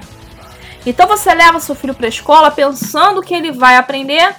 [0.84, 4.34] Então você leva seu filho para a escola pensando que ele vai aprender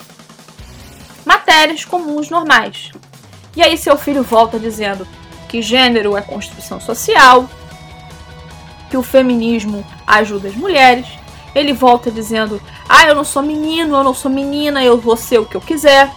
[1.25, 2.91] matérias comuns normais.
[3.55, 5.07] E aí seu filho volta dizendo
[5.49, 7.49] que gênero é construção social,
[8.89, 11.05] que o feminismo ajuda as mulheres.
[11.57, 15.39] Ele volta dizendo: "Ah, eu não sou menino, eu não sou menina, eu vou ser
[15.39, 16.11] o que eu quiser.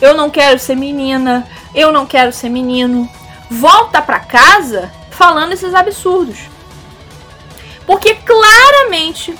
[0.00, 3.08] Eu não quero ser menina, eu não quero ser menino".
[3.50, 6.48] Volta para casa falando esses absurdos.
[7.86, 9.34] Porque claramente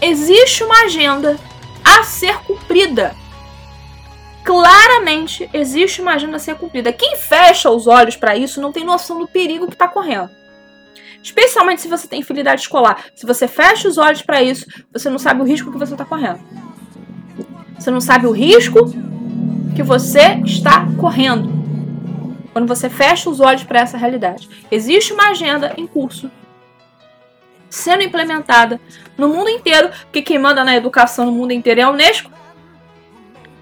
[0.00, 1.38] existe uma agenda
[1.82, 3.14] a ser cumprida.
[4.42, 6.92] Claramente existe uma agenda a ser cumprida.
[6.92, 10.30] Quem fecha os olhos para isso não tem noção do perigo que está correndo.
[11.24, 13.06] Especialmente se você tem fidelidade escolar.
[13.14, 16.04] Se você fecha os olhos para isso, você não sabe o risco que você está
[16.04, 16.38] correndo.
[17.78, 18.92] Você não sabe o risco
[19.74, 21.50] que você está correndo.
[22.52, 24.50] Quando você fecha os olhos para essa realidade.
[24.70, 26.30] Existe uma agenda em curso
[27.70, 28.78] sendo implementada
[29.18, 32.30] no mundo inteiro, porque quem manda na educação no mundo inteiro é a Unesco,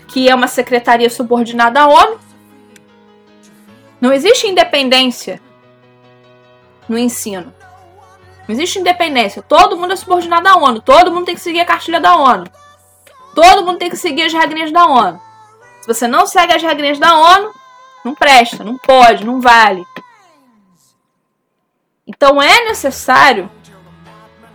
[0.09, 2.19] que é uma secretaria subordinada à ONU.
[4.01, 5.41] Não existe independência
[6.89, 7.53] no ensino.
[8.47, 9.43] Não existe independência.
[9.43, 10.81] Todo mundo é subordinado à ONU.
[10.81, 12.45] Todo mundo tem que seguir a cartilha da ONU.
[13.35, 15.21] Todo mundo tem que seguir as regrinhas da ONU.
[15.81, 17.53] Se você não segue as regrinhas da ONU,
[18.05, 19.85] não presta, não pode, não vale.
[22.07, 23.51] Então é necessário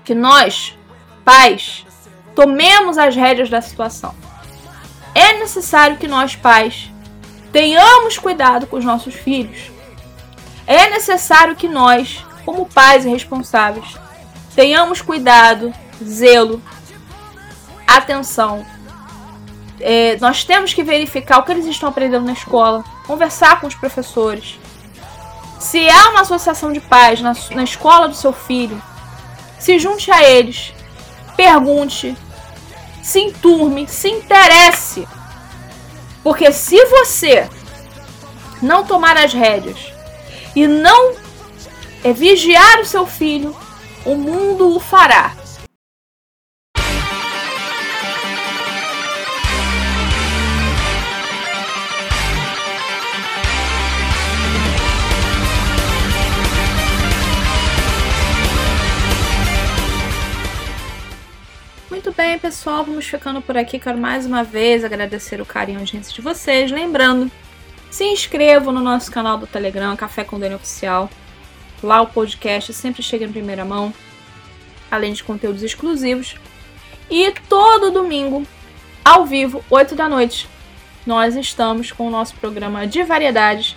[0.04, 0.78] que nós,
[1.26, 1.86] pais,
[2.36, 4.14] tomemos as rédeas da situação.
[5.16, 6.92] É necessário que nós, pais,
[7.52, 9.72] tenhamos cuidado com os nossos filhos.
[10.68, 13.96] É necessário que nós, como pais e responsáveis,
[14.54, 16.62] tenhamos cuidado, zelo,
[17.88, 18.66] atenção.
[19.80, 23.76] É, nós temos que verificar o que eles estão aprendendo na escola, conversar com os
[23.76, 24.60] professores.
[25.58, 28.82] Se há uma associação de pais na, na escola do seu filho,
[29.58, 30.74] se junte a eles,
[31.38, 32.14] pergunte,
[33.02, 35.08] se enturme, se interesse.
[36.22, 37.50] Porque se você
[38.62, 39.97] não tomar as rédeas
[40.58, 41.14] e não
[42.04, 43.56] é, vigiar o seu filho,
[44.04, 45.36] o mundo o fará.
[62.18, 63.78] bem, pessoal, vamos ficando por aqui.
[63.78, 66.72] Quero mais uma vez agradecer o carinho e audiência de vocês.
[66.72, 67.32] Lembrando,
[67.90, 71.10] se inscrevam no nosso canal do Telegram, Café com Dani Oficial.
[71.82, 73.94] Lá o podcast sempre chega em primeira mão,
[74.90, 76.36] além de conteúdos exclusivos.
[77.10, 78.46] E todo domingo,
[79.04, 80.50] ao vivo, 8 da noite,
[81.06, 83.76] nós estamos com o nosso programa de variedades,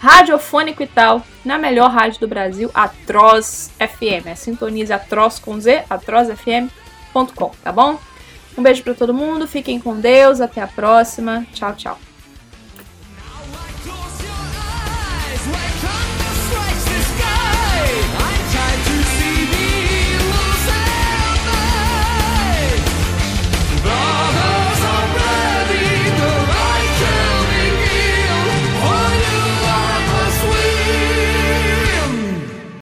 [0.00, 4.26] radiofônico e tal, na melhor rádio do Brasil, Atroz FM.
[4.26, 6.82] É sintonize Atroz com Z, Atroz FM
[7.62, 7.98] tá bom?
[8.56, 11.46] Um beijo para todo mundo, fiquem com Deus, até a próxima.
[11.52, 12.11] Tchau, tchau.